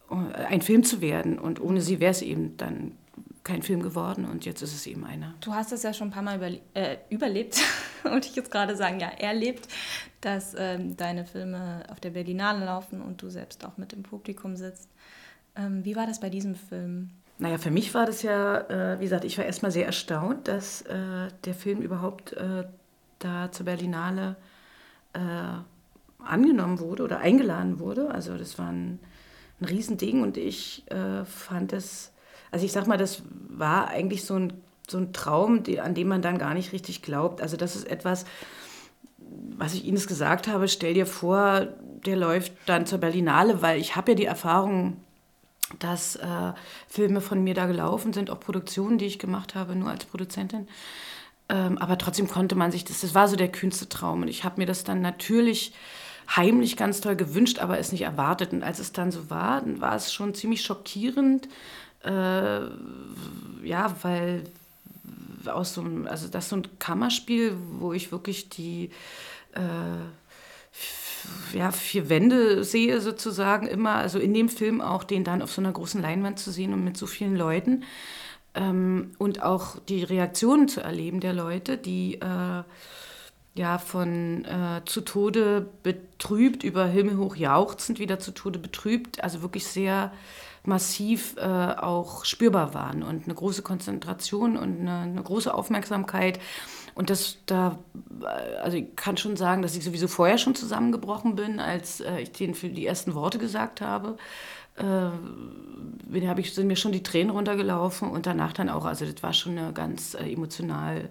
[0.08, 1.36] äh, ein Film zu werden.
[1.36, 2.92] Und ohne sie wäre es eben dann
[3.42, 5.34] kein Film geworden und jetzt ist es eben einer.
[5.40, 7.60] Du hast es ja schon ein paar Mal überle äh, überlebt,
[8.04, 9.68] und ich jetzt gerade sagen, ja, erlebt,
[10.20, 14.56] dass ähm, deine Filme auf der Berlinale laufen und du selbst auch mit im Publikum
[14.56, 14.90] sitzt.
[15.56, 17.10] Ähm, wie war das bei diesem Film?
[17.38, 20.82] Naja, für mich war das ja, äh, wie gesagt, ich war erstmal sehr erstaunt, dass
[20.82, 22.64] äh, der Film überhaupt äh,
[23.18, 24.36] da zur Berlinale
[25.14, 25.18] äh,
[26.18, 28.10] angenommen wurde oder eingeladen wurde.
[28.10, 28.98] Also das war ein,
[29.60, 32.12] ein Riesending und ich äh, fand es
[32.50, 34.52] also ich sag mal, das war eigentlich so ein,
[34.88, 37.40] so ein Traum, die, an dem man dann gar nicht richtig glaubt.
[37.40, 38.24] Also das ist etwas,
[39.56, 41.68] was ich Ihnen gesagt habe, stell dir vor,
[42.06, 44.96] der läuft dann zur Berlinale, weil ich habe ja die Erfahrung,
[45.78, 46.52] dass äh,
[46.88, 50.66] Filme von mir da gelaufen sind, auch Produktionen, die ich gemacht habe, nur als Produzentin.
[51.48, 54.22] Ähm, aber trotzdem konnte man sich das, das war so der kühnste Traum.
[54.22, 55.72] Und ich habe mir das dann natürlich
[56.34, 58.52] heimlich ganz toll gewünscht, aber es nicht erwartet.
[58.52, 61.48] Und als es dann so war, dann war es schon ziemlich schockierend,
[62.04, 62.60] äh,
[63.66, 64.44] ja, weil
[65.46, 68.90] aus so einem, also das ist so ein Kammerspiel, wo ich wirklich die
[69.52, 69.58] äh,
[71.56, 75.60] ja, vier Wände sehe sozusagen immer, also in dem Film auch den dann auf so
[75.60, 77.84] einer großen Leinwand zu sehen und mit so vielen Leuten.
[78.54, 82.62] Ähm, und auch die Reaktionen zu erleben der Leute, die äh,
[83.54, 89.66] ja von äh, zu Tode betrübt über himmelhoch jauchzend wieder zu Tode betrübt, also wirklich
[89.66, 90.12] sehr
[90.64, 96.38] massiv äh, auch spürbar waren und eine große Konzentration und eine, eine, große Aufmerksamkeit.
[96.94, 97.78] Und das da,
[98.20, 102.20] äh, also ich kann schon sagen, dass ich sowieso vorher schon zusammengebrochen bin, als äh,
[102.20, 104.16] ich denen für die ersten Worte gesagt habe.
[104.76, 105.10] Äh,
[106.40, 109.56] ich, sind mir schon die Tränen runtergelaufen und danach dann auch, also das war schon
[109.56, 111.08] eine ganz äh, emotional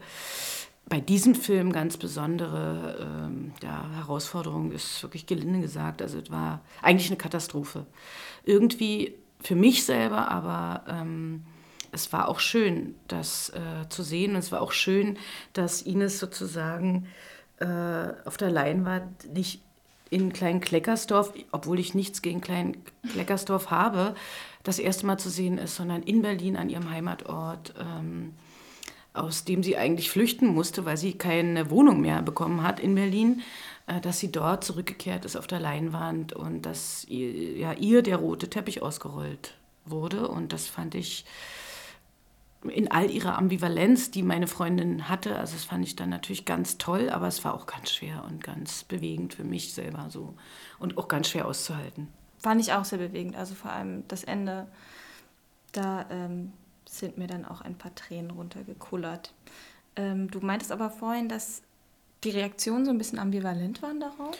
[0.89, 6.01] bei diesem Film ganz besondere ähm, ja, Herausforderung ist wirklich gelinde gesagt.
[6.01, 7.85] Also es war eigentlich eine Katastrophe.
[8.43, 11.43] Irgendwie für mich selber, aber ähm,
[11.91, 14.31] es war auch schön, das äh, zu sehen.
[14.31, 15.17] Und es war auch schön,
[15.53, 17.07] dass Ines sozusagen
[17.57, 17.65] äh,
[18.25, 19.61] auf der Leinwand nicht
[20.09, 22.77] in Klein Kleckersdorf, obwohl ich nichts gegen Klein
[23.11, 24.15] Kleckersdorf habe,
[24.63, 27.73] das erste Mal zu sehen ist, sondern in Berlin an ihrem Heimatort.
[27.79, 28.33] Ähm,
[29.13, 33.41] aus dem sie eigentlich flüchten musste, weil sie keine Wohnung mehr bekommen hat in Berlin,
[34.01, 38.49] dass sie dort zurückgekehrt ist auf der Leinwand und dass ihr, ja, ihr der rote
[38.49, 40.27] Teppich ausgerollt wurde.
[40.27, 41.25] Und das fand ich
[42.63, 46.77] in all ihrer Ambivalenz, die meine Freundin hatte, also das fand ich dann natürlich ganz
[46.77, 50.35] toll, aber es war auch ganz schwer und ganz bewegend für mich selber so
[50.77, 52.09] und auch ganz schwer auszuhalten.
[52.37, 54.67] Fand ich auch sehr bewegend, also vor allem das Ende,
[55.71, 56.51] da ähm,
[56.87, 59.33] sind mir dann auch ein paar Tränen runtergekullert.
[59.95, 61.61] Ähm, du meintest aber vorhin, dass
[62.23, 64.35] die Reaktionen so ein bisschen ambivalent waren darauf?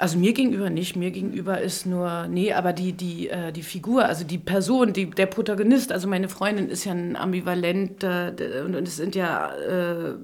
[0.00, 4.06] Also mir gegenüber nicht, mir gegenüber ist nur, nee, aber die, die, äh, die Figur,
[4.06, 8.88] also die Person, die, der Protagonist, also meine Freundin ist ja ein ambivalenter, und, und
[8.88, 10.14] es sind ja, äh,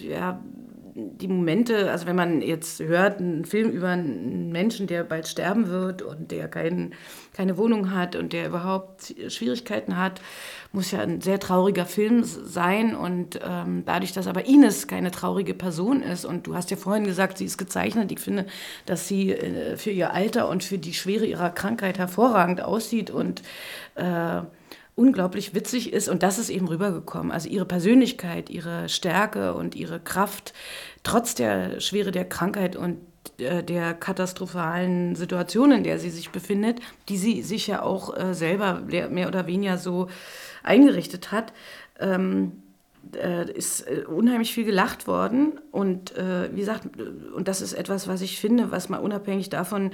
[0.00, 0.42] ja,
[0.98, 5.68] die Momente, also wenn man jetzt hört, einen Film über einen Menschen, der bald sterben
[5.68, 6.94] wird und der kein,
[7.32, 10.20] keine Wohnung hat und der überhaupt Schwierigkeiten hat,
[10.72, 12.96] muss ja ein sehr trauriger Film sein.
[12.96, 17.04] Und ähm, dadurch, dass aber Ines keine traurige Person ist, und du hast ja vorhin
[17.04, 18.46] gesagt, sie ist gezeichnet, ich finde,
[18.84, 23.42] dass sie äh, für ihr Alter und für die Schwere ihrer Krankheit hervorragend aussieht und
[23.94, 24.40] äh,
[24.98, 27.30] unglaublich witzig ist und das ist eben rübergekommen.
[27.30, 30.52] Also ihre Persönlichkeit, ihre Stärke und ihre Kraft,
[31.04, 32.98] trotz der Schwere der Krankheit und
[33.38, 38.34] äh, der katastrophalen Situation, in der sie sich befindet, die sie sich ja auch äh,
[38.34, 40.08] selber mehr oder weniger so
[40.64, 41.52] eingerichtet hat,
[42.00, 42.64] ähm,
[43.14, 45.60] äh, ist unheimlich viel gelacht worden.
[45.70, 46.88] Und wie gesagt,
[47.34, 49.92] und das ist etwas, was ich finde, was mal unabhängig davon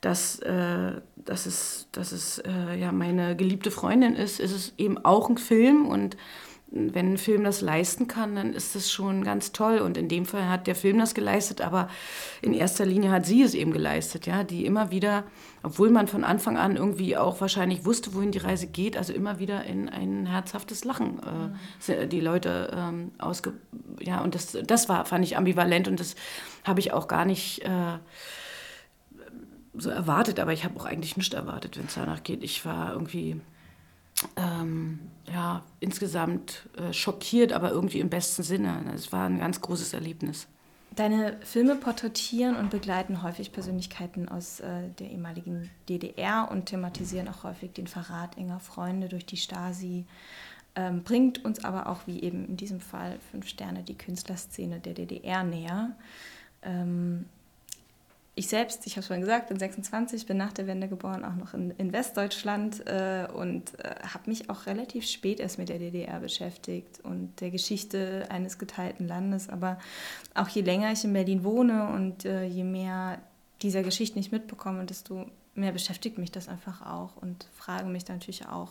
[0.00, 4.98] dass, äh, dass es, dass es äh, ja meine geliebte Freundin ist, ist es eben
[5.04, 6.16] auch ein Film und
[6.72, 9.78] wenn ein Film das leisten kann, dann ist das schon ganz toll.
[9.78, 11.88] Und in dem Fall hat der Film das geleistet, aber
[12.42, 15.24] in erster Linie hat sie es eben geleistet, ja, die immer wieder,
[15.64, 19.40] obwohl man von Anfang an irgendwie auch wahrscheinlich wusste, wohin die Reise geht, also immer
[19.40, 21.20] wieder in ein herzhaftes Lachen
[21.88, 22.08] äh, mhm.
[22.08, 23.54] die Leute ähm, ausge,
[24.00, 26.14] ja, und das, das war, fand ich ambivalent und das
[26.64, 27.64] habe ich auch gar nicht.
[27.64, 27.98] Äh,
[29.74, 32.42] so erwartet, aber ich habe auch eigentlich nicht erwartet, wenn es danach geht.
[32.42, 33.40] Ich war irgendwie
[34.36, 35.00] ähm,
[35.32, 38.84] ja, insgesamt äh, schockiert, aber irgendwie im besten Sinne.
[38.94, 40.46] Es war ein ganz großes Erlebnis.
[40.96, 47.44] Deine Filme porträtieren und begleiten häufig Persönlichkeiten aus äh, der ehemaligen DDR und thematisieren auch
[47.44, 50.04] häufig den Verrat enger Freunde durch die Stasi.
[50.74, 54.94] Ähm, bringt uns aber auch, wie eben in diesem Fall, Fünf Sterne, die Künstlerszene der
[54.94, 55.96] DDR näher.
[56.62, 57.26] Ähm,
[58.34, 61.34] ich selbst, ich habe es schon gesagt, bin 26, bin nach der Wende geboren, auch
[61.34, 65.78] noch in, in Westdeutschland äh, und äh, habe mich auch relativ spät erst mit der
[65.78, 69.48] DDR beschäftigt und der Geschichte eines geteilten Landes.
[69.48, 69.78] Aber
[70.34, 73.20] auch je länger ich in Berlin wohne und äh, je mehr
[73.62, 78.16] dieser Geschichte nicht mitbekomme, desto mehr beschäftigt mich das einfach auch und frage mich dann
[78.16, 78.70] natürlich auch,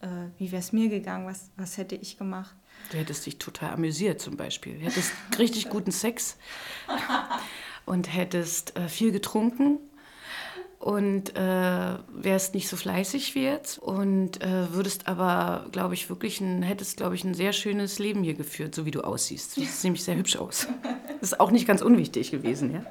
[0.00, 2.54] äh, wie wäre es mir gegangen, was, was hätte ich gemacht.
[2.90, 4.78] Du hättest dich total amüsiert zum Beispiel.
[4.78, 6.36] Du hättest richtig guten Sex
[7.86, 9.78] und hättest äh, viel getrunken
[10.78, 16.40] und äh, wärst nicht so fleißig wie jetzt und äh, würdest aber, glaube ich, wirklich
[16.40, 19.56] ein, hättest, glaube ich, ein sehr schönes Leben hier geführt, so wie du aussiehst.
[19.56, 20.68] Du siehst nämlich sehr hübsch aus.
[21.20, 22.84] Das ist auch nicht ganz unwichtig gewesen, ja.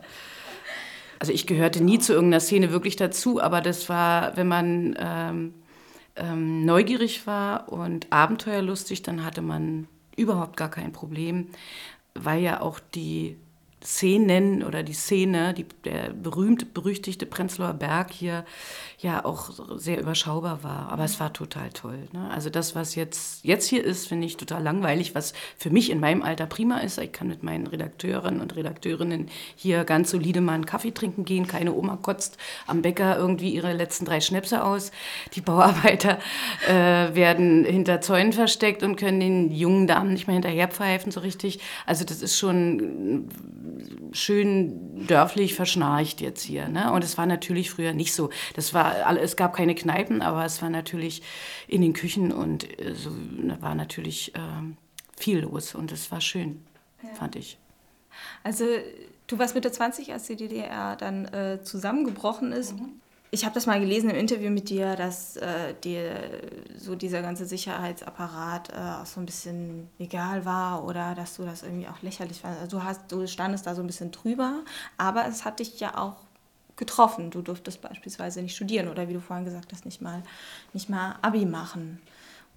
[1.19, 5.53] Also ich gehörte nie zu irgendeiner Szene wirklich dazu, aber das war, wenn man ähm,
[6.15, 11.47] ähm, neugierig war und abenteuerlustig, dann hatte man überhaupt gar kein Problem,
[12.13, 13.37] weil ja auch die
[13.85, 18.45] Szenen oder die Szene, die, der berühmt berüchtigte Prenzlauer Berg hier
[18.99, 20.89] ja auch sehr überschaubar war.
[20.89, 22.07] Aber es war total toll.
[22.11, 22.29] Ne?
[22.31, 25.99] Also das, was jetzt, jetzt hier ist, finde ich total langweilig, was für mich in
[25.99, 26.97] meinem Alter prima ist.
[26.97, 31.47] Ich kann mit meinen Redakteuren und Redakteurinnen hier ganz solide mal einen Kaffee trinken gehen.
[31.47, 34.91] Keine Oma kotzt am Bäcker irgendwie ihre letzten drei Schnäpse aus.
[35.33, 36.17] Die Bauarbeiter
[36.67, 41.59] äh, werden hinter Zäunen versteckt und können den jungen Damen nicht mehr hinterherpfeifen so richtig.
[41.85, 43.29] Also das ist schon
[44.11, 46.67] schön dörflich verschnarcht jetzt hier.
[46.67, 46.91] Ne?
[46.91, 48.29] Und es war natürlich früher nicht so.
[48.55, 51.21] Das war, es gab keine Kneipen, aber es war natürlich
[51.67, 53.11] in den Küchen und äh, so
[53.59, 54.39] war natürlich äh,
[55.17, 56.63] viel los und es war schön,
[57.03, 57.09] ja.
[57.15, 57.57] fand ich.
[58.43, 58.65] Also
[59.27, 62.73] du warst Mitte 20, als die DDR dann äh, zusammengebrochen ist.
[62.73, 63.01] Mhm.
[63.31, 66.41] Ich habe das mal gelesen im Interview mit dir, dass äh, dir
[66.77, 71.63] so dieser ganze Sicherheitsapparat äh, auch so ein bisschen egal war oder dass du das
[71.63, 72.63] irgendwie auch lächerlich fandest.
[72.63, 74.63] Also du, hast, du standest da so ein bisschen drüber,
[74.97, 76.15] aber es hat dich ja auch
[76.75, 77.31] getroffen.
[77.31, 80.23] Du durftest beispielsweise nicht studieren oder wie du vorhin gesagt hast, nicht mal,
[80.73, 82.01] nicht mal Abi machen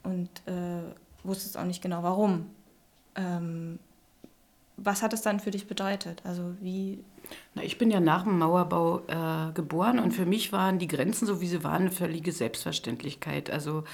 [0.03, 0.83] und äh,
[1.25, 2.51] wusstest auch nicht genau warum.
[3.15, 3.79] Ähm,
[4.77, 6.23] was hat es dann für dich bedeutet?
[6.25, 7.03] Also wie
[7.55, 11.27] na, ich bin ja nach dem Mauerbau äh, geboren und für mich waren die Grenzen,
[11.27, 13.51] so wie sie waren, eine völlige Selbstverständlichkeit.
[13.51, 13.85] Also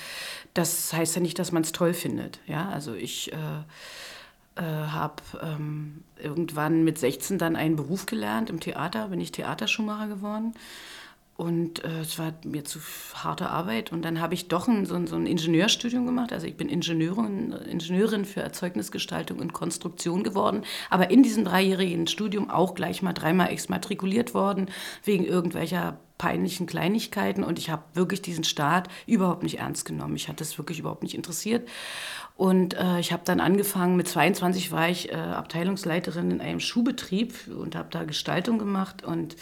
[0.54, 2.40] das heißt ja nicht, dass man es toll findet.
[2.46, 3.36] Ja, also ich äh,
[4.56, 10.08] äh, habe ähm, irgendwann mit 16 dann einen Beruf gelernt im Theater, bin ich Theaterschuhmacher
[10.08, 10.54] geworden.
[11.36, 12.78] Und äh, es war mir zu
[13.14, 13.90] harte Arbeit.
[13.90, 16.32] Und dann habe ich doch ein, so, ein, so ein Ingenieurstudium gemacht.
[16.32, 20.62] Also ich bin Ingenieurin, Ingenieurin für Erzeugnisgestaltung und Konstruktion geworden.
[20.90, 24.70] Aber in diesem dreijährigen Studium auch gleich mal dreimal exmatrikuliert worden,
[25.02, 27.42] wegen irgendwelcher peinlichen Kleinigkeiten.
[27.42, 30.14] Und ich habe wirklich diesen Staat überhaupt nicht ernst genommen.
[30.14, 31.68] Ich hatte es wirklich überhaupt nicht interessiert.
[32.36, 37.34] Und äh, ich habe dann angefangen, mit 22 war ich äh, Abteilungsleiterin in einem Schuhbetrieb
[37.48, 39.34] und habe da Gestaltung gemacht und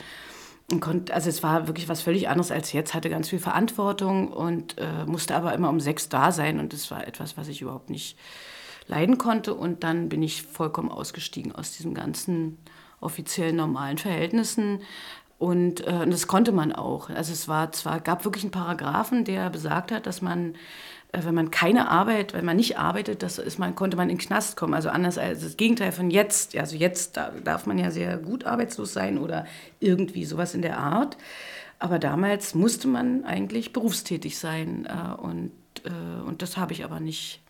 [0.81, 4.79] Konnte, also es war wirklich was völlig anderes als jetzt, hatte ganz viel Verantwortung und
[4.79, 7.91] äh, musste aber immer um sechs da sein und das war etwas, was ich überhaupt
[7.91, 8.18] nicht
[8.87, 12.59] leiden konnte und dann bin ich vollkommen ausgestiegen aus diesen ganzen
[13.01, 14.81] offiziellen normalen Verhältnissen
[15.39, 17.11] und äh, das konnte man auch.
[17.11, 20.55] Also es war zwar gab wirklich einen Paragraphen, der besagt hat, dass man
[21.12, 24.26] wenn man keine Arbeit, wenn man nicht arbeitet, das ist man, konnte man in den
[24.26, 24.72] Knast kommen.
[24.72, 26.56] Also anders als das Gegenteil von jetzt.
[26.56, 29.46] Also jetzt darf man ja sehr gut arbeitslos sein oder
[29.78, 31.18] irgendwie sowas in der Art.
[31.78, 34.86] Aber damals musste man eigentlich berufstätig sein.
[34.86, 35.52] Äh, und,
[35.84, 37.40] äh, und das habe ich aber nicht,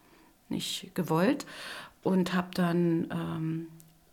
[0.49, 1.47] nicht gewollt.
[2.03, 3.67] Und habe dann ähm,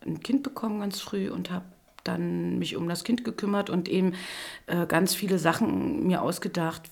[0.06, 1.64] ein Kind bekommen ganz früh und habe
[2.04, 4.14] dann mich um das Kind gekümmert und eben
[4.66, 6.82] äh, ganz viele Sachen mir ausgedacht,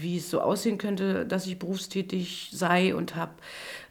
[0.00, 3.32] wie es so aussehen könnte, dass ich berufstätig sei und habe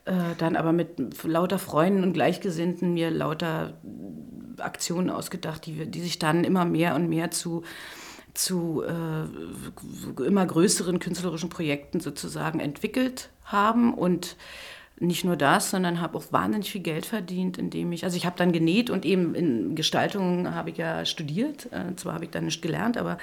[0.05, 0.89] äh, dann aber mit
[1.23, 3.73] lauter Freunden und Gleichgesinnten mir lauter
[4.57, 7.63] Aktionen ausgedacht, die, die sich dann immer mehr und mehr zu
[8.35, 13.93] zu äh, immer größeren künstlerischen Projekten sozusagen entwickelt haben.
[13.93, 14.37] Und
[14.99, 18.37] nicht nur das, sondern habe auch wahnsinnig viel Geld verdient, indem ich, also ich habe
[18.37, 22.45] dann genäht und eben in Gestaltung habe ich ja studiert, äh, zwar habe ich dann
[22.45, 23.17] nicht gelernt, aber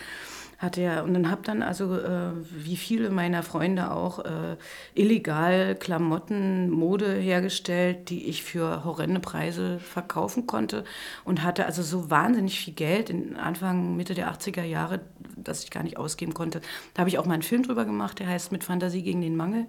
[0.59, 4.57] hatte ja, und dann habe dann also, äh, wie viele meiner Freunde auch, äh,
[4.95, 10.85] illegal Klamotten, Mode hergestellt, die ich für horrende Preise verkaufen konnte
[11.25, 15.01] und hatte also so wahnsinnig viel Geld in Anfang, Mitte der 80er Jahre,
[15.37, 16.63] dass ich gar nicht ausgeben konnte.
[16.95, 19.37] Da habe ich auch mal einen Film drüber gemacht, der heißt Mit Fantasie gegen den
[19.37, 19.67] Mangel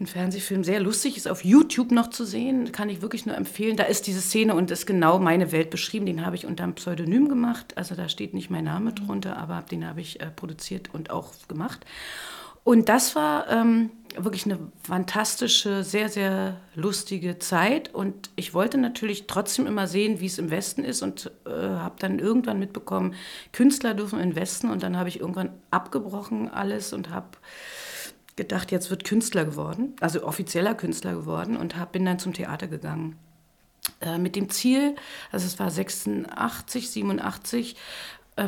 [0.00, 3.76] ein Fernsehfilm, sehr lustig, ist auf YouTube noch zu sehen, kann ich wirklich nur empfehlen.
[3.76, 6.06] Da ist diese Szene und ist genau meine Welt beschrieben.
[6.06, 9.62] Den habe ich unter einem Pseudonym gemacht, also da steht nicht mein Name drunter, aber
[9.62, 11.84] den habe ich äh, produziert und auch gemacht.
[12.62, 17.94] Und das war ähm, wirklich eine fantastische, sehr, sehr lustige Zeit.
[17.94, 21.96] Und ich wollte natürlich trotzdem immer sehen, wie es im Westen ist und äh, habe
[21.98, 23.14] dann irgendwann mitbekommen,
[23.52, 24.70] Künstler dürfen im Westen.
[24.70, 27.28] Und dann habe ich irgendwann abgebrochen alles und habe
[28.36, 32.68] gedacht, jetzt wird Künstler geworden, also offizieller Künstler geworden und hab, bin dann zum Theater
[32.68, 33.18] gegangen.
[34.00, 34.94] Äh, mit dem Ziel,
[35.32, 37.76] also es war 86, 87, äh,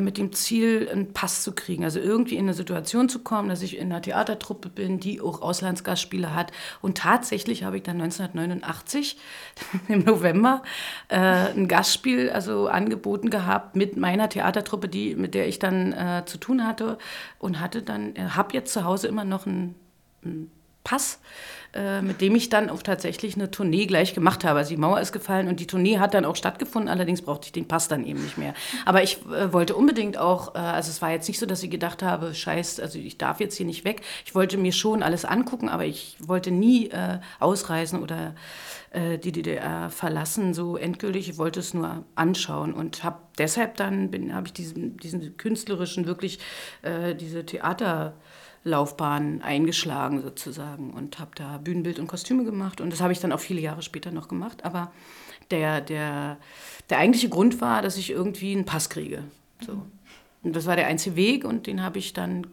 [0.01, 1.85] mit dem Ziel, einen Pass zu kriegen.
[1.85, 5.43] Also irgendwie in eine Situation zu kommen, dass ich in einer Theatertruppe bin, die auch
[5.43, 6.53] Auslandsgastspiele hat.
[6.81, 9.19] Und tatsächlich habe ich dann 1989
[9.89, 10.63] im November
[11.09, 16.23] äh, ein Gastspiel also angeboten gehabt mit meiner Theatertruppe, die, mit der ich dann äh,
[16.27, 16.99] zu tun hatte.
[17.39, 19.75] Und hatte dann, äh, habe jetzt zu Hause immer noch ein,
[20.25, 20.51] ein
[20.85, 21.21] Pass,
[21.75, 24.59] äh, mit dem ich dann auch tatsächlich eine Tournee gleich gemacht habe.
[24.59, 27.53] Also die Mauer ist gefallen und die Tournee hat dann auch stattgefunden, allerdings brauchte ich
[27.53, 28.53] den Pass dann eben nicht mehr.
[28.85, 31.71] Aber ich äh, wollte unbedingt auch, äh, also es war jetzt nicht so, dass ich
[31.71, 34.03] gedacht habe, scheiß, also ich darf jetzt hier nicht weg.
[34.27, 38.35] Ich wollte mir schon alles angucken, aber ich wollte nie äh, ausreisen oder
[38.91, 41.31] äh, die DDR verlassen, so endgültig.
[41.31, 46.39] Ich wollte es nur anschauen und habe deshalb dann, habe ich diesen, diesen künstlerischen, wirklich
[47.19, 48.13] diese Theater-
[48.65, 53.33] Laufbahn eingeschlagen sozusagen und habe da Bühnenbild und Kostüme gemacht und das habe ich dann
[53.33, 54.65] auch viele Jahre später noch gemacht.
[54.65, 54.93] Aber
[55.51, 56.39] der, der,
[56.91, 59.25] der eigentliche Grund war, dass ich irgendwie einen Pass kriege.
[59.65, 59.83] So.
[60.43, 62.47] Und das war der einzige Weg und den habe ich dann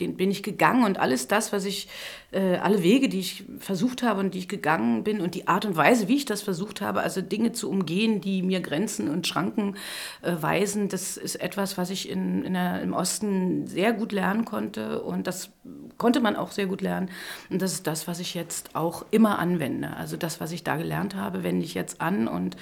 [0.00, 1.88] den bin ich gegangen und alles das, was ich,
[2.30, 5.64] äh, alle Wege, die ich versucht habe und die ich gegangen bin und die Art
[5.64, 9.26] und Weise, wie ich das versucht habe, also Dinge zu umgehen, die mir Grenzen und
[9.26, 9.76] Schranken
[10.22, 14.44] äh, weisen, das ist etwas, was ich in, in der, im Osten sehr gut lernen
[14.44, 15.50] konnte und das
[15.96, 17.10] konnte man auch sehr gut lernen.
[17.48, 19.96] Und das ist das, was ich jetzt auch immer anwende.
[19.96, 22.56] Also das, was ich da gelernt habe, wende ich jetzt an und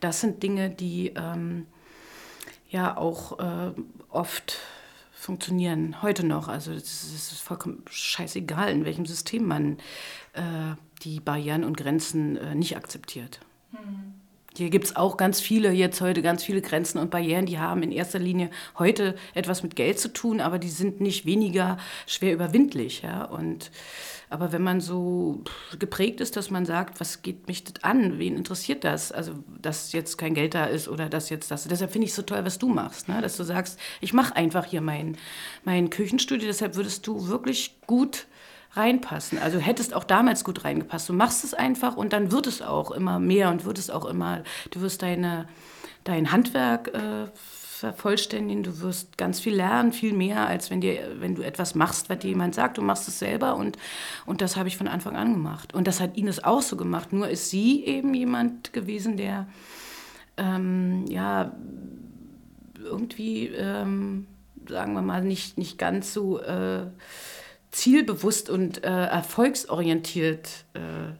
[0.00, 1.66] das sind Dinge, die ähm,
[2.68, 3.72] ja auch äh,
[4.08, 4.58] oft
[5.20, 6.48] funktionieren heute noch.
[6.48, 9.78] Also es ist vollkommen scheißegal, in welchem System man
[10.32, 13.40] äh, die Barrieren und Grenzen äh, nicht akzeptiert.
[13.72, 14.14] Mhm.
[14.56, 17.82] Hier gibt es auch ganz viele, jetzt heute ganz viele Grenzen und Barrieren, die haben
[17.84, 22.32] in erster Linie heute etwas mit Geld zu tun, aber die sind nicht weniger schwer
[22.32, 23.02] überwindlich.
[23.02, 23.24] Ja?
[23.24, 23.70] Und,
[24.30, 25.42] aber wenn man so
[25.78, 29.10] geprägt ist, dass man sagt, was geht mich das an, wen interessiert das?
[29.10, 31.64] Also, dass jetzt kein Geld da ist oder dass jetzt das.
[31.64, 33.20] Deshalb finde ich es so toll, was du machst, ne?
[33.20, 35.16] dass du sagst, ich mache einfach hier mein,
[35.64, 38.28] mein Küchenstudio, deshalb würdest du wirklich gut
[38.74, 39.38] reinpassen.
[39.38, 41.08] Also hättest auch damals gut reingepasst.
[41.08, 44.04] Du machst es einfach und dann wird es auch immer mehr und wird es auch
[44.04, 45.48] immer, du wirst deine,
[46.04, 47.26] dein Handwerk äh,
[47.80, 52.08] vervollständigen, du wirst ganz viel lernen, viel mehr, als wenn, dir, wenn du etwas machst,
[52.10, 53.78] was dir jemand sagt, du machst es selber und,
[54.26, 55.74] und das habe ich von Anfang an gemacht.
[55.74, 59.48] Und das hat Ines auch so gemacht, nur ist sie eben jemand gewesen, der
[60.36, 61.52] ähm, ja
[62.82, 64.26] irgendwie, ähm,
[64.68, 66.38] sagen wir mal, nicht, nicht ganz so...
[66.40, 66.86] Äh,
[67.72, 71.12] zielbewusst und äh, erfolgsorientiert äh,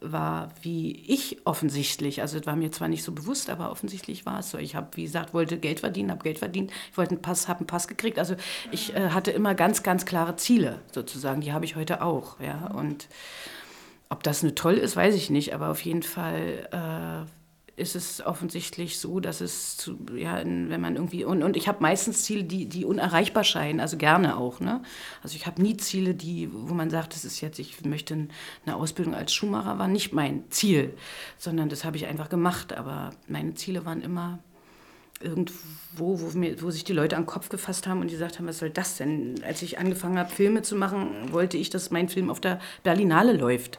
[0.00, 2.20] war wie ich offensichtlich.
[2.20, 4.58] Also es war mir zwar nicht so bewusst, aber offensichtlich war es so.
[4.58, 6.70] Ich habe, wie gesagt, wollte Geld verdienen, habe Geld verdient.
[6.90, 8.18] Ich wollte einen Pass, habe einen Pass gekriegt.
[8.18, 8.36] Also
[8.70, 11.40] ich äh, hatte immer ganz, ganz klare Ziele sozusagen.
[11.40, 12.38] Die habe ich heute auch.
[12.40, 12.68] Ja.
[12.74, 13.08] Und
[14.08, 15.54] ob das nur toll ist, weiß ich nicht.
[15.54, 17.30] Aber auf jeden Fall äh,
[17.76, 21.82] ist es offensichtlich so, dass es, zu, ja, wenn man irgendwie, und, und ich habe
[21.82, 24.60] meistens Ziele, die, die unerreichbar scheinen, also gerne auch.
[24.60, 24.82] Ne?
[25.22, 28.28] Also ich habe nie Ziele, die, wo man sagt, das ist jetzt, ich möchte
[28.64, 30.94] eine Ausbildung als Schuhmacher, war nicht mein Ziel,
[31.36, 32.72] sondern das habe ich einfach gemacht.
[32.72, 34.38] Aber meine Ziele waren immer
[35.20, 38.38] irgendwo, wo, mir, wo sich die Leute an den Kopf gefasst haben und die gesagt
[38.38, 39.42] haben, was soll das denn?
[39.44, 43.34] Als ich angefangen habe, Filme zu machen, wollte ich, dass mein Film auf der Berlinale
[43.34, 43.78] läuft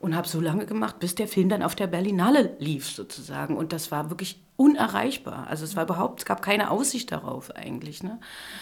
[0.00, 3.56] und habe so lange gemacht, bis der Film dann auf der Berlinale lief sozusagen.
[3.56, 5.46] Und das war wirklich unerreichbar.
[5.48, 8.02] Also es war überhaupt, es gab keine Aussicht darauf eigentlich.
[8.02, 8.18] Ne?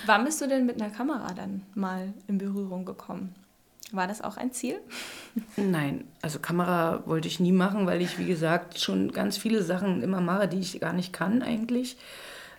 [0.06, 3.34] Wann bist du denn mit einer Kamera dann mal in Berührung gekommen?
[3.92, 4.80] War das auch ein Ziel?
[5.56, 10.02] Nein, also Kamera wollte ich nie machen, weil ich, wie gesagt, schon ganz viele Sachen
[10.02, 11.98] immer mache, die ich gar nicht kann eigentlich.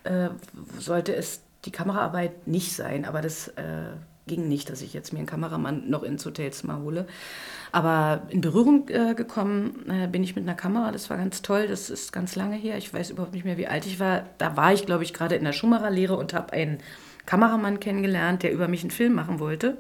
[0.03, 0.29] Äh,
[0.77, 3.93] sollte es die Kameraarbeit nicht sein, aber das äh,
[4.27, 7.07] ging nicht, dass ich jetzt mir einen Kameramann noch ins Hotelzimmer hole.
[7.71, 11.67] Aber in Berührung äh, gekommen äh, bin ich mit einer Kamera, das war ganz toll,
[11.67, 14.25] das ist ganz lange her, ich weiß überhaupt nicht mehr, wie alt ich war.
[14.37, 16.77] Da war ich, glaube ich, gerade in der Schumacher-Lehre und habe einen
[17.25, 19.77] Kameramann kennengelernt, der über mich einen Film machen wollte,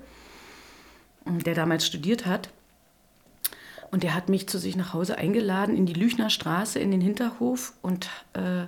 [1.25, 2.49] der damals studiert hat.
[3.91, 7.01] Und der hat mich zu sich nach Hause eingeladen in die Lüchner Straße, in den
[7.01, 8.65] Hinterhof und äh,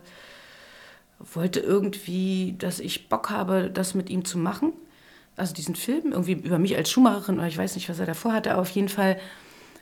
[1.19, 4.73] wollte irgendwie, dass ich Bock habe, das mit ihm zu machen
[5.37, 8.33] also diesen Film, irgendwie über mich als Schuhmacherin oder ich weiß nicht, was er davor
[8.33, 9.19] hatte, aber auf jeden Fall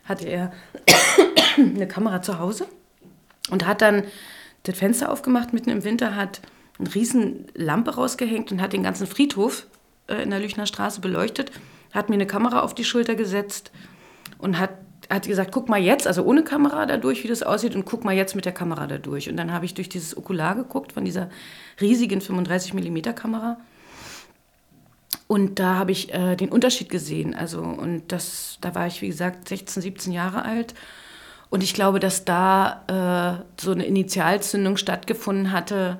[0.03, 0.51] hatte er
[1.57, 2.67] eine Kamera zu Hause
[3.49, 4.03] und hat dann
[4.63, 6.41] das Fenster aufgemacht mitten im Winter, hat
[6.79, 9.67] eine riesen Lampe rausgehängt und hat den ganzen Friedhof
[10.07, 11.51] äh, in der Lüchner Straße beleuchtet,
[11.91, 13.71] hat mir eine Kamera auf die Schulter gesetzt
[14.39, 14.71] und hat,
[15.09, 18.03] hat gesagt, guck mal jetzt, also ohne Kamera da durch, wie das aussieht und guck
[18.03, 19.29] mal jetzt mit der Kamera da durch.
[19.29, 21.29] Und dann habe ich durch dieses Okular geguckt von dieser
[21.79, 23.57] riesigen 35 mm Kamera
[25.33, 27.33] und da habe ich äh, den Unterschied gesehen.
[27.33, 30.75] Also, und das, da war ich, wie gesagt, 16, 17 Jahre alt.
[31.49, 35.97] Und ich glaube, dass da äh, so eine Initialzündung stattgefunden hatte,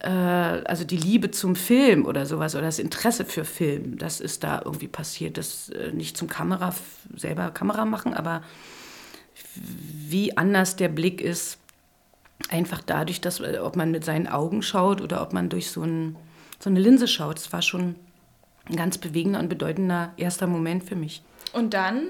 [0.00, 3.96] äh, also die Liebe zum Film oder sowas oder das Interesse für Film.
[3.96, 5.38] Das ist da irgendwie passiert.
[5.38, 6.74] Das äh, nicht zum Kamera,
[7.16, 8.42] selber Kamera machen, aber
[9.54, 11.56] wie anders der Blick ist,
[12.50, 15.84] einfach dadurch, dass, äh, ob man mit seinen Augen schaut oder ob man durch so,
[15.84, 16.16] ein,
[16.58, 17.38] so eine Linse schaut.
[17.38, 17.94] Das war schon
[18.68, 21.22] ein ganz bewegender und bedeutender erster Moment für mich.
[21.52, 22.08] Und dann?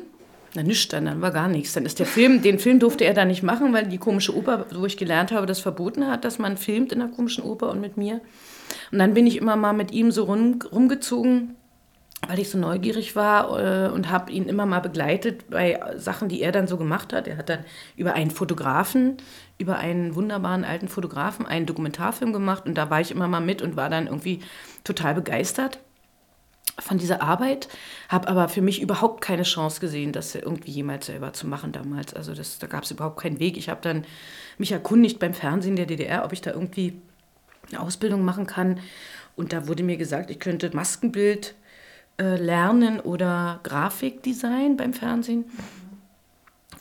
[0.54, 1.72] Na, nichts, dann, dann war gar nichts.
[1.72, 4.66] Dann ist der Film, den Film durfte er dann nicht machen, weil die komische Oper,
[4.74, 7.80] wo ich gelernt habe, das verboten hat, dass man filmt in der komischen Oper und
[7.80, 8.20] mit mir.
[8.90, 11.56] Und dann bin ich immer mal mit ihm so rum, rumgezogen,
[12.28, 16.42] weil ich so neugierig war äh, und habe ihn immer mal begleitet bei Sachen, die
[16.42, 17.26] er dann so gemacht hat.
[17.26, 17.64] Er hat dann
[17.96, 19.16] über einen Fotografen,
[19.58, 23.62] über einen wunderbaren alten Fotografen einen Dokumentarfilm gemacht und da war ich immer mal mit
[23.62, 24.40] und war dann irgendwie
[24.84, 25.80] total begeistert
[26.78, 27.68] von dieser Arbeit,
[28.08, 32.14] habe aber für mich überhaupt keine Chance gesehen, das irgendwie jemals selber zu machen damals.
[32.14, 33.56] Also das, da gab es überhaupt keinen Weg.
[33.56, 34.04] Ich habe dann
[34.58, 37.00] mich erkundigt beim Fernsehen der DDR, ob ich da irgendwie
[37.70, 38.80] eine Ausbildung machen kann.
[39.36, 41.54] Und da wurde mir gesagt, ich könnte Maskenbild
[42.18, 45.44] äh, lernen oder Grafikdesign beim Fernsehen.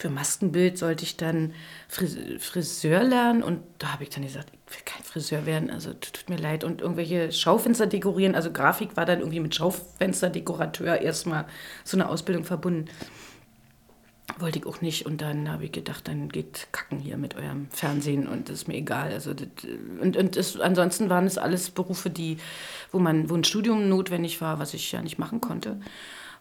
[0.02, 1.54] Für Maskenbild sollte ich dann
[1.88, 6.28] Friseur lernen und da habe ich dann gesagt, ich will kein Friseur werden, also tut
[6.28, 6.64] mir leid.
[6.64, 11.46] Und irgendwelche Schaufenster dekorieren, also Grafik war dann irgendwie mit Schaufensterdekorateur erstmal
[11.84, 12.86] so eine Ausbildung verbunden.
[14.40, 15.06] Wollte ich auch nicht.
[15.06, 18.68] Und dann habe ich gedacht, dann geht kacken hier mit eurem Fernsehen und das ist
[18.68, 19.12] mir egal.
[19.12, 19.46] Also das,
[20.02, 22.38] und und das, ansonsten waren es alles Berufe, die,
[22.92, 25.80] wo, man, wo ein Studium notwendig war, was ich ja nicht machen konnte.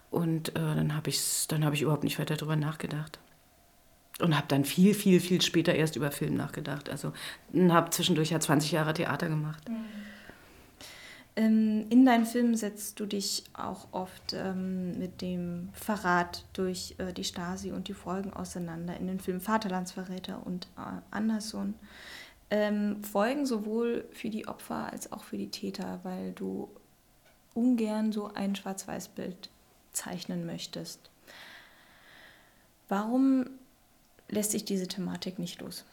[0.09, 3.19] Und äh, dann habe hab ich überhaupt nicht weiter darüber nachgedacht.
[4.21, 6.89] Und habe dann viel, viel, viel später erst über Film nachgedacht.
[6.89, 7.13] Also
[7.55, 9.67] habe zwischendurch ja 20 Jahre Theater gemacht.
[9.67, 9.85] Mhm.
[11.35, 17.13] Ähm, in deinen Filmen setzt du dich auch oft ähm, mit dem Verrat durch äh,
[17.13, 18.97] die Stasi und die Folgen auseinander.
[18.97, 21.75] In den Filmen Vaterlandsverräter und äh, Anderson.
[22.49, 26.69] Ähm, Folgen sowohl für die Opfer als auch für die Täter, weil du
[27.53, 29.49] ungern so ein Schwarz-Weiß-Bild
[29.93, 31.09] zeichnen möchtest.
[32.89, 33.45] Warum
[34.31, 35.85] lässt sich diese Thematik nicht los?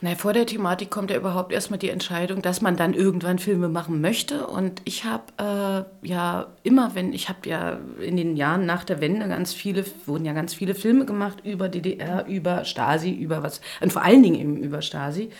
[0.00, 3.68] Na, vor der Thematik kommt ja überhaupt erstmal die Entscheidung, dass man dann irgendwann Filme
[3.68, 4.46] machen möchte.
[4.46, 9.00] Und ich habe äh, ja immer, wenn ich habe ja in den Jahren nach der
[9.00, 13.62] Wende ganz viele, wurden ja ganz viele Filme gemacht über DDR, über Stasi, über was,
[13.80, 15.30] und vor allen Dingen eben über Stasi.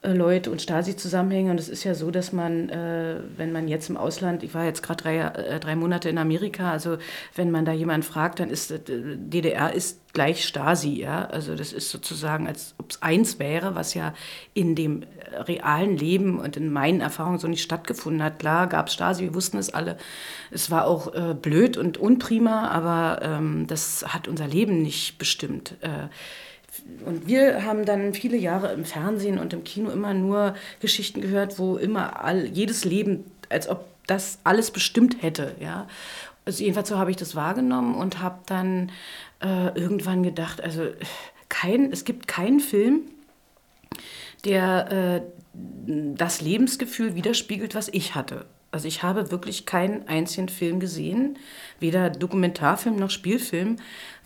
[0.00, 1.50] Äh, Leute und Stasi-Zusammenhänge.
[1.50, 4.64] Und es ist ja so, dass man, äh, wenn man jetzt im Ausland, ich war
[4.64, 6.98] jetzt gerade drei, äh, drei Monate in Amerika, also
[7.34, 11.24] wenn man da jemanden fragt, dann ist äh, DDR ist gleich Stasi, ja.
[11.26, 14.14] Also das ist sozusagen, als ob es eins wäre, was ja
[14.54, 18.38] in dem äh, realen Leben und in meinen Erfahrungen so nicht stattgefunden hat.
[18.38, 19.96] Klar gab es Stasi, wir wussten es alle.
[20.52, 25.74] Es war auch äh, blöd und unprima, aber ähm, das hat unser Leben nicht bestimmt
[27.04, 31.58] und wir haben dann viele Jahre im Fernsehen und im Kino immer nur Geschichten gehört,
[31.58, 35.54] wo immer all, jedes Leben, als ob das alles bestimmt hätte.
[35.60, 35.86] Ja?
[36.44, 38.90] Also jedenfalls so habe ich das wahrgenommen und habe dann
[39.40, 40.86] äh, irgendwann gedacht, also
[41.48, 43.02] kein, es gibt keinen Film,
[44.44, 45.22] der äh,
[45.54, 48.46] das Lebensgefühl widerspiegelt, was ich hatte.
[48.70, 51.38] Also ich habe wirklich keinen einzigen Film gesehen,
[51.80, 53.76] weder Dokumentarfilm noch Spielfilm,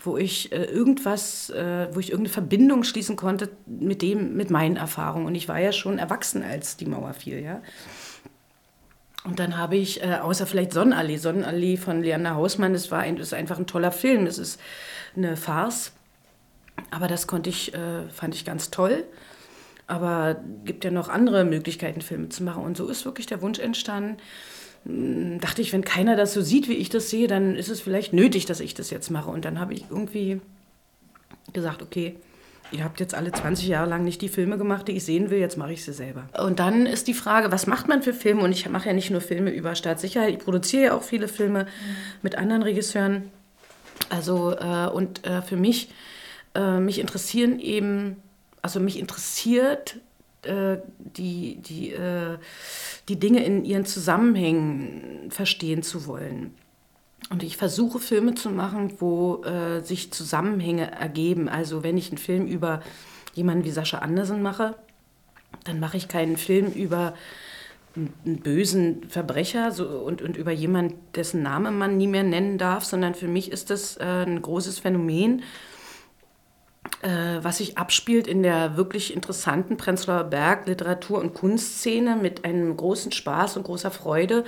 [0.01, 4.75] wo ich äh, irgendwas, äh, wo ich irgendeine Verbindung schließen konnte mit dem, mit meinen
[4.75, 5.27] Erfahrungen.
[5.27, 7.61] Und ich war ja schon erwachsen, als die Mauer fiel, ja.
[9.23, 13.15] Und dann habe ich, äh, außer vielleicht Sonnenallee, Sonnenallee von Leander Hausmann, das war ein,
[13.15, 14.59] ist einfach ein toller Film, das ist
[15.15, 15.93] eine Farce.
[16.91, 19.05] Aber das konnte ich, äh, fand ich ganz toll.
[19.87, 22.63] Aber gibt ja noch andere Möglichkeiten, Filme zu machen.
[22.63, 24.17] Und so ist wirklich der Wunsch entstanden.
[24.85, 27.81] Hm, dachte ich, wenn keiner das so sieht, wie ich das sehe, dann ist es
[27.81, 29.29] vielleicht nötig, dass ich das jetzt mache.
[29.29, 30.41] Und dann habe ich irgendwie
[31.51, 32.15] gesagt, okay,
[32.73, 35.39] ihr habt jetzt alle 20 Jahre lang nicht die Filme gemacht, die ich sehen will,
[35.39, 36.27] jetzt mache ich sie selber.
[36.37, 38.41] Und dann ist die Frage, was macht man für Filme?
[38.41, 41.67] Und ich mache ja nicht nur Filme über Staatssicherheit, ich produziere ja auch viele Filme
[42.21, 43.29] mit anderen Regisseuren.
[44.09, 45.89] Also, äh, und äh, für mich,
[46.55, 48.17] äh, mich interessieren eben
[48.63, 49.97] also mich interessiert
[50.41, 52.37] äh, die, die, äh,
[53.07, 56.55] die Dinge in ihren Zusammenhängen verstehen zu wollen.
[57.29, 61.47] Und ich versuche Filme zu machen, wo äh, sich Zusammenhänge ergeben.
[61.47, 62.81] Also wenn ich einen Film über
[63.33, 64.75] jemanden wie Sascha Andersen mache,
[65.65, 67.13] dann mache ich keinen Film über
[67.95, 72.83] einen bösen Verbrecher so, und, und über jemanden, dessen Name man nie mehr nennen darf,
[72.85, 75.43] sondern für mich ist das äh, ein großes Phänomen,
[77.01, 83.11] was sich abspielt in der wirklich interessanten Prenzlauer Berg Literatur- und Kunstszene mit einem großen
[83.11, 84.45] Spaß und großer Freude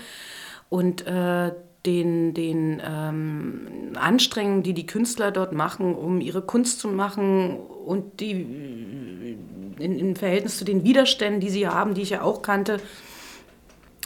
[0.70, 1.52] und äh,
[1.86, 8.20] den, den ähm, Anstrengungen, die die Künstler dort machen, um ihre Kunst zu machen und
[8.20, 9.38] die
[9.78, 12.80] in, im Verhältnis zu den Widerständen, die sie haben, die ich ja auch kannte,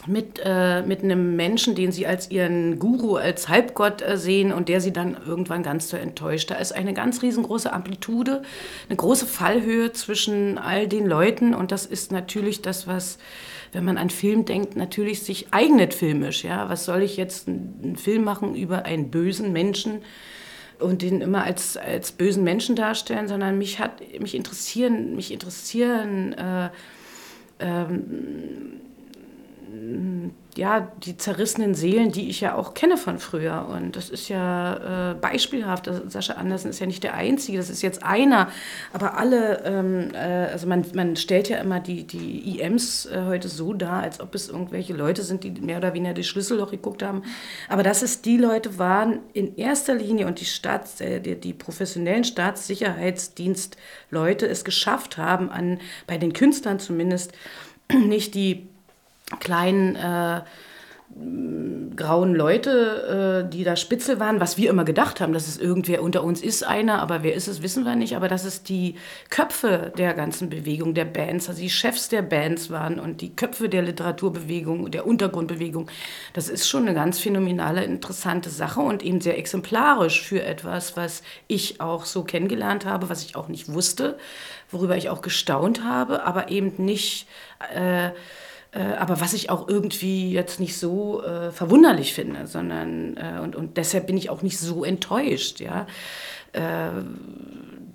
[0.07, 4.69] mit, äh, mit einem Menschen, den sie als ihren Guru, als Halbgott äh, sehen und
[4.69, 6.51] der sie dann irgendwann ganz so enttäuscht.
[6.51, 8.43] Da ist eine ganz riesengroße Amplitude,
[8.87, 13.17] eine große Fallhöhe zwischen all den Leuten und das ist natürlich das, was,
[13.71, 16.43] wenn man an Film denkt, natürlich sich eignet filmisch.
[16.43, 16.69] Ja?
[16.69, 20.01] Was soll ich jetzt einen Film machen über einen bösen Menschen?
[20.79, 26.31] und den immer als, als bösen Menschen darstellen, sondern mich hat mich interessieren, mich interessieren
[26.31, 26.69] äh,
[27.59, 28.79] ähm,
[30.57, 33.67] ja, die zerrissenen Seelen, die ich ja auch kenne von früher.
[33.69, 35.87] Und das ist ja äh, beispielhaft.
[35.87, 38.49] Also Sascha Andersen ist ja nicht der Einzige, das ist jetzt einer.
[38.91, 43.47] Aber alle, ähm, äh, also man, man stellt ja immer die, die IMs äh, heute
[43.47, 47.03] so dar, als ob es irgendwelche Leute sind, die mehr oder weniger das Schlüsselloch geguckt
[47.03, 47.23] haben.
[47.69, 51.53] Aber dass es die Leute waren in erster Linie und die, Staats, äh, die, die
[51.53, 57.31] professionellen Staatssicherheitsdienstleute es geschafft haben, an, bei den Künstlern zumindest,
[57.91, 58.67] nicht die
[59.39, 60.41] kleinen äh,
[61.95, 66.03] grauen Leute, äh, die da Spitzel waren, was wir immer gedacht haben, dass es irgendwer
[66.03, 68.95] unter uns ist, einer, aber wer ist es, wissen wir nicht, aber dass es die
[69.29, 73.69] Köpfe der ganzen Bewegung, der Bands, also die Chefs der Bands waren und die Köpfe
[73.69, 75.89] der Literaturbewegung, der Untergrundbewegung,
[76.33, 81.23] das ist schon eine ganz phänomenale, interessante Sache und eben sehr exemplarisch für etwas, was
[81.47, 84.17] ich auch so kennengelernt habe, was ich auch nicht wusste,
[84.69, 87.27] worüber ich auch gestaunt habe, aber eben nicht...
[87.73, 88.11] Äh,
[88.71, 93.55] äh, aber was ich auch irgendwie jetzt nicht so äh, verwunderlich finde, sondern äh, und,
[93.55, 95.87] und deshalb bin ich auch nicht so enttäuscht, ja.
[96.53, 96.89] Äh,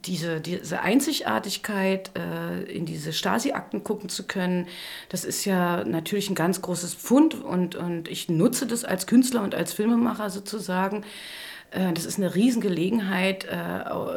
[0.05, 4.67] diese, diese Einzigartigkeit, äh, in diese Stasi-Akten gucken zu können,
[5.09, 9.43] das ist ja natürlich ein ganz großes Pfund und, und ich nutze das als Künstler
[9.43, 11.05] und als Filmemacher sozusagen.
[11.73, 13.49] Das ist eine Riesengelegenheit,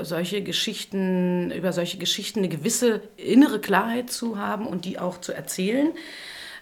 [0.03, 5.33] solche Geschichten, über solche Geschichten eine gewisse innere Klarheit zu haben und die auch zu
[5.33, 5.93] erzählen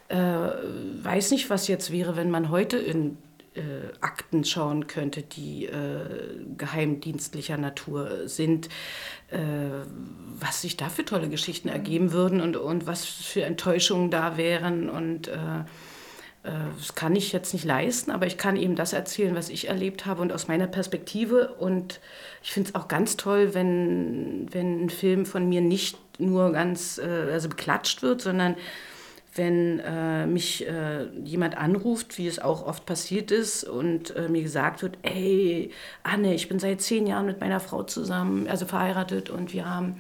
[0.10, 3.18] äh, weiß nicht, was jetzt wäre, wenn man heute in
[3.56, 3.62] äh,
[4.02, 8.68] Akten schauen könnte, die äh, geheimdienstlicher Natur sind,
[9.30, 9.38] äh,
[10.40, 14.90] was sich da für tolle Geschichten ergeben würden und, und was für Enttäuschungen da wären.
[14.90, 15.60] Und äh,
[16.44, 19.70] äh, das kann ich jetzt nicht leisten, aber ich kann eben das erzählen, was ich
[19.70, 21.54] erlebt habe und aus meiner Perspektive.
[21.54, 22.00] Und
[22.44, 27.00] ich finde es auch ganz toll, wenn, wenn ein Film von mir nicht nur ganz
[27.00, 28.56] also beklatscht wird, sondern
[29.36, 34.42] wenn äh, mich äh, jemand anruft, wie es auch oft passiert ist, und äh, mir
[34.42, 35.72] gesagt wird, ey,
[36.04, 39.98] Anne, ich bin seit zehn Jahren mit meiner Frau zusammen, also verheiratet, und wir haben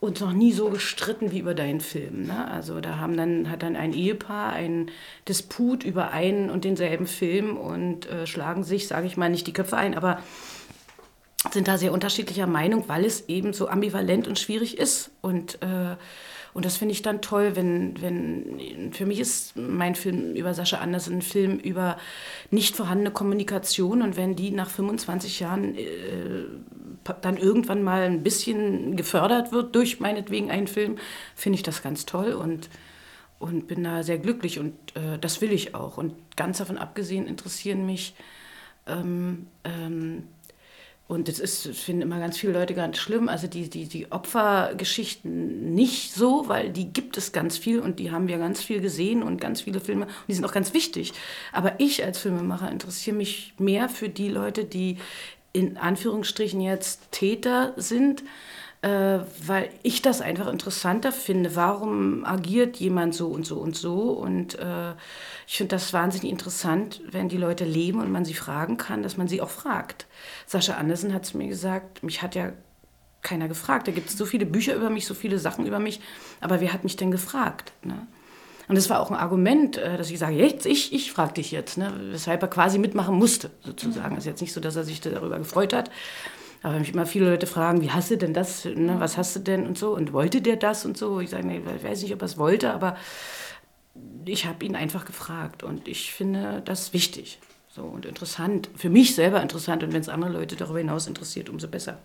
[0.00, 2.26] uns noch nie so gestritten wie über deinen Film.
[2.26, 2.48] Ne?
[2.48, 4.90] Also da haben dann, hat dann ein Ehepaar einen
[5.26, 9.52] Disput über einen und denselben Film und äh, schlagen sich, sage ich mal, nicht die
[9.52, 10.18] Köpfe ein, aber
[11.52, 15.10] sind da sehr unterschiedlicher Meinung, weil es eben so ambivalent und schwierig ist.
[15.22, 15.96] Und äh,
[16.56, 20.78] und das finde ich dann toll, wenn, wenn, für mich ist mein Film über Sascha
[20.78, 21.98] Andersen ein Film über
[22.50, 26.44] nicht vorhandene Kommunikation und wenn die nach 25 Jahren äh,
[27.20, 30.96] dann irgendwann mal ein bisschen gefördert wird durch meinetwegen einen Film,
[31.34, 32.70] finde ich das ganz toll und,
[33.38, 35.98] und bin da sehr glücklich und äh, das will ich auch.
[35.98, 38.14] Und ganz davon abgesehen interessieren mich
[38.86, 40.24] ähm, ähm,
[41.08, 43.28] und das ist, das finden immer ganz viele Leute ganz schlimm.
[43.28, 48.10] Also die, die, die Opfergeschichten nicht so, weil die gibt es ganz viel und die
[48.10, 51.12] haben wir ganz viel gesehen und ganz viele Filme und die sind auch ganz wichtig.
[51.52, 54.98] Aber ich als Filmemacher interessiere mich mehr für die Leute, die
[55.52, 58.24] in Anführungsstrichen jetzt Täter sind,
[58.82, 61.56] äh, weil ich das einfach interessanter finde.
[61.56, 64.10] Warum agiert jemand so und so und so?
[64.10, 64.92] Und äh,
[65.46, 69.16] ich finde das wahnsinnig interessant, wenn die Leute leben und man sie fragen kann, dass
[69.16, 70.06] man sie auch fragt.
[70.46, 72.52] Sascha Andersen hat zu mir gesagt, mich hat ja
[73.22, 73.88] keiner gefragt.
[73.88, 76.00] Da gibt es so viele Bücher über mich, so viele Sachen über mich,
[76.40, 77.72] aber wer hat mich denn gefragt?
[77.82, 78.06] Ne?
[78.68, 81.50] Und das war auch ein Argument, äh, dass ich sage, jetzt, ich, ich frage dich
[81.50, 81.92] jetzt, ne?
[82.10, 84.16] weshalb er quasi mitmachen musste, sozusagen.
[84.16, 85.90] Es ist jetzt nicht so, dass er sich darüber gefreut hat.
[86.66, 88.96] Aber mich immer viele Leute fragen, wie hast du denn das, ne?
[88.98, 91.20] was hast du denn und so und wollte der das und so.
[91.20, 92.96] Ich sage, nee, ich weiß nicht, ob er es wollte, aber
[94.24, 97.38] ich habe ihn einfach gefragt und ich finde das wichtig
[97.68, 98.68] so, und interessant.
[98.74, 102.00] Für mich selber interessant und wenn es andere Leute darüber hinaus interessiert, umso besser.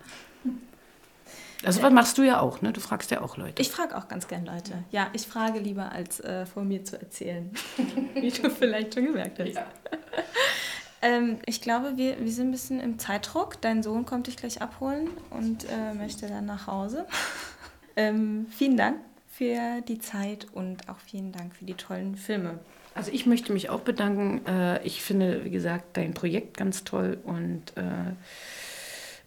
[1.63, 2.71] Also was machst du ja auch, ne?
[2.71, 3.63] Du fragst ja auch Leute.
[3.63, 4.83] Ich frage auch ganz gern Leute.
[4.91, 7.49] Ja, ich frage lieber, als äh, vor mir zu erzählen,
[8.13, 9.55] wie du vielleicht schon gemerkt hast.
[9.55, 9.65] Ja.
[11.01, 13.59] ähm, ich glaube, wir, wir sind ein bisschen im Zeitdruck.
[13.61, 17.05] Dein Sohn kommt dich gleich abholen und äh, möchte dann nach Hause.
[17.95, 18.97] ähm, vielen Dank
[19.27, 22.59] für die Zeit und auch vielen Dank für die tollen Filme.
[22.93, 24.45] Also ich möchte mich auch bedanken.
[24.45, 28.13] Äh, ich finde, wie gesagt, dein Projekt ganz toll und äh,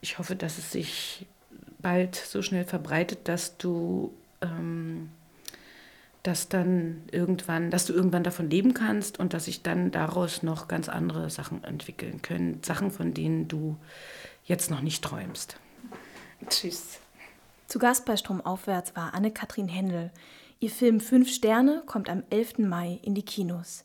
[0.01, 1.27] ich hoffe, dass es sich
[1.79, 4.13] bald so schnell verbreitet, dass du
[4.43, 5.11] ähm,
[6.25, 10.69] dass dann irgendwann, dass du irgendwann davon leben kannst und dass sich dann daraus noch
[10.69, 12.63] ganz andere Sachen entwickeln können.
[12.63, 13.77] Sachen, von denen du
[14.45, 15.59] jetzt noch nicht träumst.
[16.49, 16.99] Tschüss.
[17.67, 20.11] Zu Gast bei Stromaufwärts war Anne-Kathrin Händel.
[20.61, 22.59] Ihr Film Fünf Sterne kommt am 11.
[22.59, 23.85] Mai in die Kinos.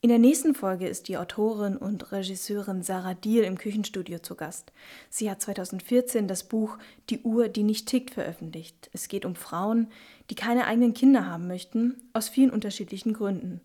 [0.00, 4.72] In der nächsten Folge ist die Autorin und Regisseurin Sarah Diel im Küchenstudio zu Gast.
[5.10, 6.78] Sie hat 2014 das Buch
[7.10, 8.90] Die Uhr, die nicht tickt veröffentlicht.
[8.92, 9.88] Es geht um Frauen,
[10.30, 13.60] die keine eigenen Kinder haben möchten, aus vielen unterschiedlichen Gründen.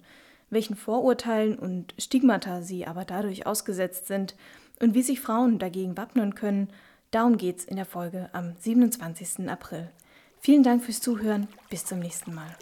[0.50, 4.36] Welchen Vorurteilen und Stigmata sie aber dadurch ausgesetzt sind
[4.80, 6.70] und wie sich Frauen dagegen wappnen können,
[7.12, 9.48] darum geht's in der Folge am 27.
[9.48, 9.92] April.
[10.40, 11.48] Vielen Dank fürs Zuhören.
[11.70, 12.56] Bis zum nächsten Mal.